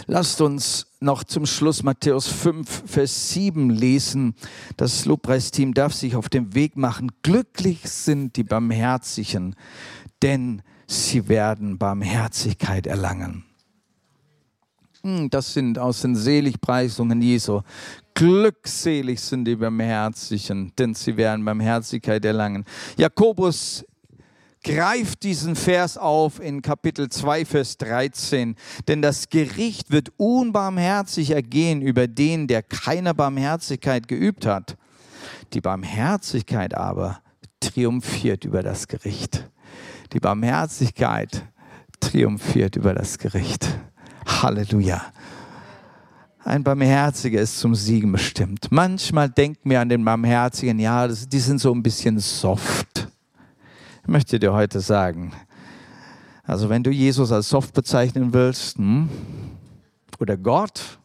Lasst 0.07 0.41
uns 0.41 0.87
noch 1.01 1.23
zum 1.23 1.45
Schluss 1.45 1.83
Matthäus 1.83 2.27
5, 2.27 2.83
Vers 2.87 3.31
7 3.31 3.69
lesen. 3.69 4.35
Das 4.77 5.05
Lobpreisteam 5.05 5.73
darf 5.73 5.93
sich 5.93 6.15
auf 6.15 6.29
den 6.29 6.55
Weg 6.55 6.77
machen. 6.77 7.11
Glücklich 7.21 7.81
sind 7.83 8.35
die 8.35 8.43
Barmherzigen, 8.43 9.55
denn 10.21 10.61
sie 10.61 10.78
werden 11.29 11.77
Barmherzigkeit 11.77 12.87
erlangen. 12.87 13.45
Hm, 15.03 15.29
das 15.29 15.53
sind 15.53 15.79
aus 15.79 16.01
den 16.01 16.15
Seligpreisungen 16.15 17.21
Jesu. 17.21 17.61
Glückselig 18.13 19.21
sind 19.21 19.45
die 19.45 19.55
Barmherzigen, 19.55 20.73
denn 20.77 20.93
sie 20.93 21.15
werden 21.15 21.45
Barmherzigkeit 21.45 22.25
erlangen. 22.25 22.65
Jakobus 22.97 23.85
greift 24.61 25.23
diesen 25.23 25.55
Vers 25.55 25.97
auf 25.97 26.41
in 26.41 26.61
Kapitel 26.61 27.07
2, 27.07 27.45
Vers 27.45 27.77
13. 27.77 28.55
Denn 28.89 29.01
das 29.01 29.29
Gericht 29.29 29.91
wird 29.91 30.09
unbarmherzig 30.17 31.31
ergehen 31.31 31.81
über 31.81 32.07
den, 32.07 32.47
der 32.47 32.61
keine 32.61 33.13
Barmherzigkeit 33.13 34.07
geübt 34.09 34.45
hat. 34.45 34.75
Die 35.53 35.61
Barmherzigkeit 35.61 36.73
aber 36.73 37.21
triumphiert 37.61 38.43
über 38.43 38.63
das 38.63 38.87
Gericht. 38.87 39.49
Die 40.13 40.19
Barmherzigkeit 40.19 41.45
triumphiert 41.99 42.75
über 42.75 42.93
das 42.93 43.17
Gericht. 43.19 43.67
Halleluja. 44.25 45.01
Ein 46.43 46.63
Barmherziger 46.63 47.39
ist 47.41 47.59
zum 47.59 47.75
Siegen 47.75 48.11
bestimmt. 48.11 48.71
Manchmal 48.71 49.29
denken 49.29 49.69
wir 49.69 49.81
an 49.81 49.89
den 49.89 50.03
Barmherzigen, 50.03 50.79
ja, 50.79 51.07
die 51.07 51.39
sind 51.39 51.59
so 51.59 51.71
ein 51.73 51.83
bisschen 51.83 52.17
soft. 52.17 53.07
Ich 54.01 54.07
möchte 54.07 54.39
dir 54.39 54.53
heute 54.53 54.79
sagen, 54.79 55.33
also 56.43 56.69
wenn 56.69 56.81
du 56.81 56.89
Jesus 56.89 57.31
als 57.31 57.49
soft 57.49 57.73
bezeichnen 57.73 58.33
willst, 58.33 58.77
hm, 58.77 59.09
oder 60.19 60.37
Gott, 60.37 60.98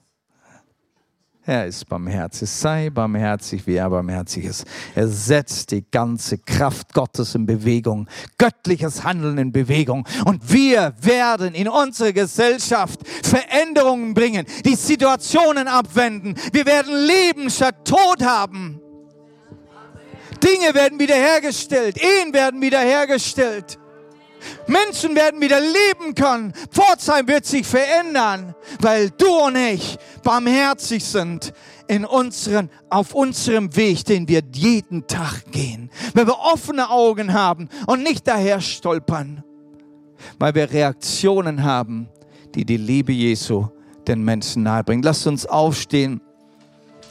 er 1.46 1.66
ist 1.66 1.88
barmherzig. 1.88 2.48
Sei 2.48 2.90
barmherzig, 2.90 3.66
wie 3.66 3.76
er 3.76 3.90
barmherzig 3.90 4.44
ist. 4.44 4.64
Er 4.94 5.08
setzt 5.08 5.70
die 5.70 5.84
ganze 5.90 6.38
Kraft 6.38 6.94
Gottes 6.94 7.34
in 7.34 7.46
Bewegung, 7.46 8.08
göttliches 8.38 9.04
Handeln 9.04 9.38
in 9.38 9.52
Bewegung. 9.52 10.06
Und 10.24 10.52
wir 10.52 10.94
werden 11.00 11.54
in 11.54 11.68
unsere 11.68 12.12
Gesellschaft 12.12 13.00
Veränderungen 13.22 14.14
bringen, 14.14 14.46
die 14.64 14.74
Situationen 14.74 15.68
abwenden. 15.68 16.34
Wir 16.52 16.66
werden 16.66 16.94
Leben 17.06 17.50
statt 17.50 17.84
Tod 17.84 18.24
haben. 18.24 18.80
Dinge 20.42 20.74
werden 20.74 20.98
wiederhergestellt, 20.98 21.98
Ehen 22.02 22.32
werden 22.32 22.60
wiederhergestellt. 22.60 23.78
Menschen 24.66 25.14
werden 25.14 25.40
wieder 25.40 25.60
leben 25.60 26.14
können. 26.14 26.52
Pforzheim 26.70 27.28
wird 27.28 27.44
sich 27.44 27.66
verändern, 27.66 28.54
weil 28.80 29.10
du 29.10 29.28
und 29.28 29.56
ich 29.56 29.96
barmherzig 30.22 31.04
sind 31.04 31.52
in 31.86 32.04
unseren, 32.04 32.70
auf 32.88 33.14
unserem 33.14 33.74
Weg, 33.76 34.04
den 34.04 34.28
wir 34.28 34.42
jeden 34.52 35.06
Tag 35.06 35.50
gehen. 35.50 35.90
Wenn 36.14 36.26
wir 36.26 36.38
offene 36.38 36.90
Augen 36.90 37.32
haben 37.32 37.68
und 37.86 38.02
nicht 38.02 38.26
daher 38.26 38.60
stolpern, 38.60 39.44
weil 40.38 40.54
wir 40.54 40.70
Reaktionen 40.70 41.62
haben, 41.62 42.08
die 42.54 42.64
die 42.64 42.76
Liebe 42.76 43.12
Jesu 43.12 43.68
den 44.06 44.22
Menschen 44.22 44.62
nahebringen. 44.62 45.02
Lasst 45.02 45.26
uns 45.26 45.46
aufstehen. 45.46 46.20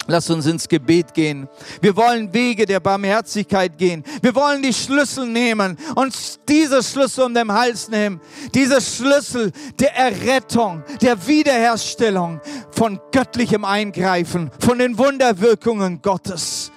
Lass 0.07 0.29
uns 0.29 0.45
ins 0.45 0.67
Gebet 0.67 1.13
gehen. 1.13 1.47
Wir 1.81 1.95
wollen 1.95 2.33
Wege 2.33 2.65
der 2.65 2.81
Barmherzigkeit 2.81 3.77
gehen. 3.77 4.03
Wir 4.21 4.35
wollen 4.35 4.61
die 4.61 4.73
Schlüssel 4.73 5.27
nehmen 5.27 5.77
und 5.95 6.13
diese 6.49 6.83
Schlüssel 6.83 7.23
um 7.23 7.33
den 7.33 7.51
Hals 7.51 7.87
nehmen. 7.87 8.19
Diese 8.53 8.81
Schlüssel 8.81 9.51
der 9.79 9.95
Errettung, 9.95 10.83
der 11.01 11.25
Wiederherstellung 11.25 12.41
von 12.71 12.99
göttlichem 13.11 13.63
Eingreifen, 13.63 14.51
von 14.59 14.77
den 14.77 14.97
Wunderwirkungen 14.97 16.01
Gottes. 16.01 16.72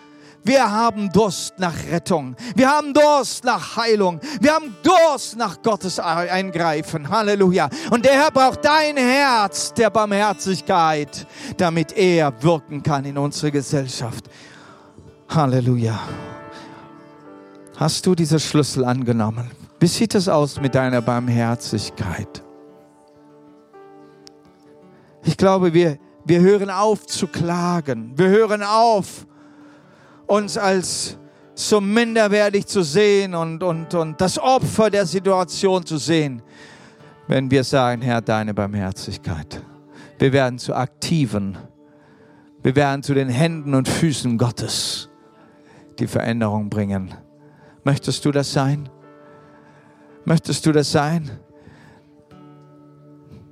Wir 0.46 0.70
haben 0.70 1.10
Durst 1.10 1.58
nach 1.58 1.74
Rettung. 1.90 2.36
Wir 2.54 2.70
haben 2.70 2.94
Durst 2.94 3.42
nach 3.42 3.76
Heilung. 3.76 4.20
Wir 4.40 4.54
haben 4.54 4.76
Durst 4.80 5.36
nach 5.36 5.60
Gottes 5.60 5.98
Eingreifen. 5.98 7.08
Halleluja. 7.08 7.68
Und 7.90 8.04
der 8.04 8.12
Herr 8.12 8.30
braucht 8.30 8.64
dein 8.64 8.96
Herz 8.96 9.74
der 9.74 9.90
Barmherzigkeit, 9.90 11.26
damit 11.56 11.96
er 11.96 12.32
wirken 12.44 12.80
kann 12.80 13.04
in 13.04 13.18
unsere 13.18 13.50
Gesellschaft. 13.50 14.30
Halleluja. 15.28 15.98
Hast 17.76 18.06
du 18.06 18.14
diese 18.14 18.38
Schlüssel 18.38 18.84
angenommen? 18.84 19.50
Wie 19.80 19.88
sieht 19.88 20.14
es 20.14 20.28
aus 20.28 20.60
mit 20.60 20.76
deiner 20.76 21.02
Barmherzigkeit? 21.02 22.44
Ich 25.24 25.36
glaube, 25.36 25.74
wir, 25.74 25.98
wir 26.24 26.38
hören 26.38 26.70
auf 26.70 27.04
zu 27.06 27.26
klagen. 27.26 28.12
Wir 28.16 28.28
hören 28.28 28.62
auf, 28.62 29.26
uns 30.26 30.58
als 30.58 31.18
so 31.54 31.80
minderwertig 31.80 32.66
zu 32.66 32.82
sehen 32.82 33.34
und, 33.34 33.62
und, 33.62 33.94
und 33.94 34.20
das 34.20 34.38
Opfer 34.38 34.90
der 34.90 35.06
Situation 35.06 35.84
zu 35.86 35.96
sehen, 35.96 36.42
wenn 37.28 37.50
wir 37.50 37.64
sagen, 37.64 38.02
Herr, 38.02 38.20
deine 38.20 38.52
Barmherzigkeit. 38.52 39.62
Wir 40.18 40.32
werden 40.32 40.58
zu 40.58 40.74
Aktiven. 40.74 41.56
Wir 42.62 42.76
werden 42.76 43.02
zu 43.02 43.14
den 43.14 43.28
Händen 43.28 43.74
und 43.74 43.88
Füßen 43.88 44.38
Gottes, 44.38 45.08
die 45.98 46.06
Veränderung 46.06 46.68
bringen. 46.68 47.14
Möchtest 47.84 48.24
du 48.24 48.32
das 48.32 48.52
sein? 48.52 48.88
Möchtest 50.24 50.66
du 50.66 50.72
das 50.72 50.90
sein? 50.90 51.30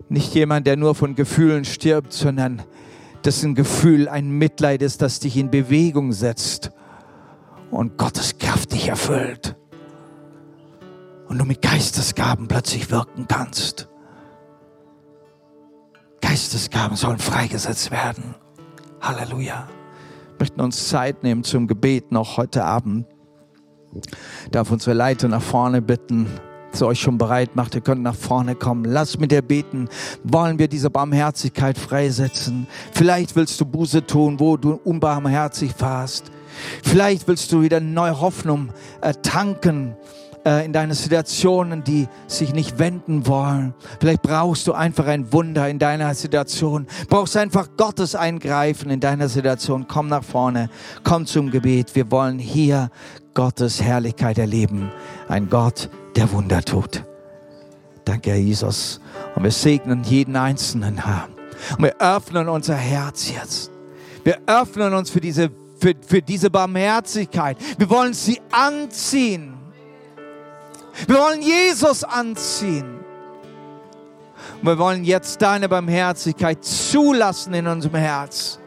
Nicht 0.09 0.35
jemand, 0.35 0.67
der 0.67 0.77
nur 0.77 0.95
von 0.95 1.15
Gefühlen 1.15 1.65
stirbt, 1.65 2.13
sondern 2.13 2.63
dessen 3.25 3.55
Gefühl 3.55 4.09
ein 4.09 4.31
Mitleid 4.31 4.83
ist, 4.83 5.03
das 5.03 5.21
dich 5.21 5.37
in 5.37 5.51
Bewegung 5.51 6.13
setzt 6.13 6.73
und 7.71 7.97
Gottes 7.97 8.39
Kraft 8.39 8.73
dich 8.73 8.89
erfüllt. 8.89 9.57
Und 11.29 11.39
du 11.39 11.45
mit 11.45 11.63
Geistesgaben 11.63 12.49
plötzlich 12.49 12.91
wirken 12.91 13.27
kannst. 13.27 13.89
Geistesgaben 16.21 16.97
sollen 16.97 17.19
freigesetzt 17.19 17.91
werden. 17.91 18.35
Halleluja. 19.01 19.69
Wir 19.69 20.37
möchten 20.39 20.61
uns 20.61 20.89
Zeit 20.89 21.23
nehmen 21.23 21.45
zum 21.45 21.67
Gebet 21.67 22.13
noch 22.13 22.37
heute 22.37 22.65
Abend. 22.65 23.07
Ich 23.95 24.51
darf 24.51 24.71
unsere 24.71 24.95
Leiter 24.95 25.29
nach 25.29 25.43
vorne 25.43 25.81
bitten 25.81 26.27
sie 26.77 26.87
euch 26.87 27.01
schon 27.01 27.19
bereit 27.19 27.57
macht, 27.57 27.75
ihr 27.75 27.81
könnt 27.81 28.03
nach 28.03 28.15
vorne 28.15 28.55
kommen. 28.55 28.85
Lass 28.85 29.19
mit 29.19 29.31
dir 29.31 29.43
beten. 29.43 29.89
Wollen 30.23 30.59
wir 30.59 30.69
diese 30.69 30.91
Barmherzigkeit 30.91 31.79
freisetzen? 31.79 32.67
Vielleicht 32.93 33.37
willst 33.37 33.61
du 33.61 33.65
Buße 33.65 34.07
tun, 34.07 34.41
wo 34.41 34.57
du 34.57 34.81
unbarmherzig 34.85 35.75
warst. 35.79 36.31
Vielleicht 36.83 37.27
willst 37.29 37.51
du 37.53 37.63
wieder 37.63 37.81
neue 37.81 38.21
Hoffnung 38.21 38.71
äh, 39.01 39.13
tanken 39.23 39.97
äh, 40.45 40.65
in 40.65 40.73
deine 40.73 40.95
Situationen, 40.95 41.85
die 41.85 42.07
sich 42.27 42.53
nicht 42.53 42.79
wenden 42.79 43.27
wollen. 43.27 43.75
Vielleicht 44.01 44.23
brauchst 44.23 44.67
du 44.67 44.73
einfach 44.73 45.07
ein 45.07 45.33
Wunder 45.33 45.69
in 45.69 45.79
deiner 45.79 46.15
Situation. 46.15 46.87
Brauchst 47.09 47.37
einfach 47.37 47.69
Gottes 47.77 48.15
Eingreifen 48.15 48.91
in 48.91 49.01
deiner 49.01 49.29
Situation. 49.29 49.87
Komm 49.89 50.09
nach 50.09 50.25
vorne, 50.25 50.69
komm 51.03 51.27
zum 51.27 51.51
Gebet. 51.51 51.95
Wir 51.95 52.11
wollen 52.11 52.39
hier 52.39 52.91
Gottes 53.35 53.83
Herrlichkeit 53.83 54.39
erleben. 54.39 54.91
Ein 55.29 55.51
Gott, 55.51 55.91
der 56.17 56.31
Wunder 56.33 56.63
tut. 56.63 57.05
Danke, 58.05 58.31
Herr 58.31 58.39
Jesus. 58.39 59.01
Und 59.35 59.45
wir 59.45 59.51
segnen 59.51 60.05
jeden 60.05 60.37
Einzelnen, 60.37 61.05
Herr. 61.05 61.29
Und 61.77 61.85
wir 61.85 62.01
öffnen 62.01 62.49
unser 62.49 62.77
Herz 62.77 63.31
jetzt. 63.31 63.71
Wir 64.23 64.39
öffnen 64.47 64.95
uns 64.95 65.11
für 65.11 65.21
diese, 65.21 65.51
für, 65.79 65.95
für 66.07 66.23
diese 66.23 66.51
Barmherzigkeit. 66.51 67.57
Wir 67.79 67.89
wollen 67.91 68.15
sie 68.15 68.41
anziehen. 68.51 69.55
Wir 71.07 71.17
wollen 71.17 71.43
Jesus 71.43 72.05
anziehen. 72.05 73.01
Und 74.61 74.69
wir 74.69 74.79
wollen 74.79 75.05
jetzt 75.05 75.43
deine 75.43 75.69
Barmherzigkeit 75.69 76.65
zulassen 76.65 77.55
in 77.55 77.67
unserem 77.67 77.97
Herz. 77.97 78.59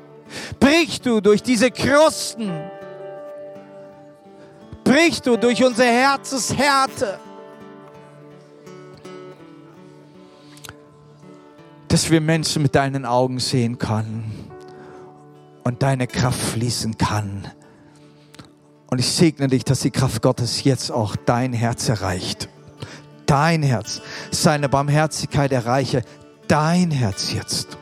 Brich 0.59 1.01
du 1.01 1.21
durch 1.21 1.41
diese 1.41 1.71
Krusten. 1.71 2.51
Brich 4.87 5.21
du 5.21 5.35
durch 5.37 5.63
unsere 5.63 5.89
Herzenshärte. 5.89 7.19
dass 11.89 12.11
wir 12.11 12.21
Menschen 12.21 12.61
mit 12.61 12.75
deinen 12.75 13.05
Augen 13.05 13.39
sehen 13.39 13.79
können 13.79 14.51
und 15.63 15.81
deine 15.81 16.05
Kraft 16.05 16.39
fließen 16.39 16.97
kann. 16.97 17.47
Und 18.91 18.99
ich 18.99 19.09
segne 19.09 19.47
dich, 19.47 19.63
dass 19.63 19.79
die 19.79 19.89
Kraft 19.89 20.21
Gottes 20.21 20.63
jetzt 20.63 20.91
auch 20.91 21.15
dein 21.15 21.53
Herz 21.53 21.89
erreicht. 21.89 22.49
Dein 23.25 23.63
Herz, 23.63 24.01
seine 24.29 24.69
Barmherzigkeit 24.69 25.51
erreiche 25.51 26.03
dein 26.47 26.91
Herz 26.91 27.33
jetzt. 27.33 27.77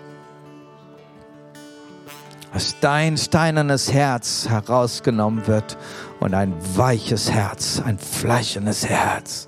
Dass 2.56 2.80
dein 2.80 3.18
steinernes 3.18 3.92
Herz 3.92 4.48
herausgenommen 4.48 5.46
wird 5.46 5.78
und 6.22 6.34
ein 6.34 6.54
weiches 6.78 7.30
Herz, 7.30 7.82
ein 7.86 8.00
fleischendes 8.00 8.88
Herz, 8.88 9.48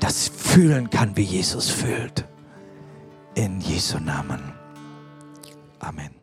das 0.00 0.28
fühlen 0.28 0.88
kann, 0.88 1.14
wie 1.14 1.24
Jesus 1.24 1.68
fühlt. 1.68 2.24
In 3.34 3.60
Jesu 3.60 3.98
Namen. 3.98 4.54
Amen. 5.78 6.21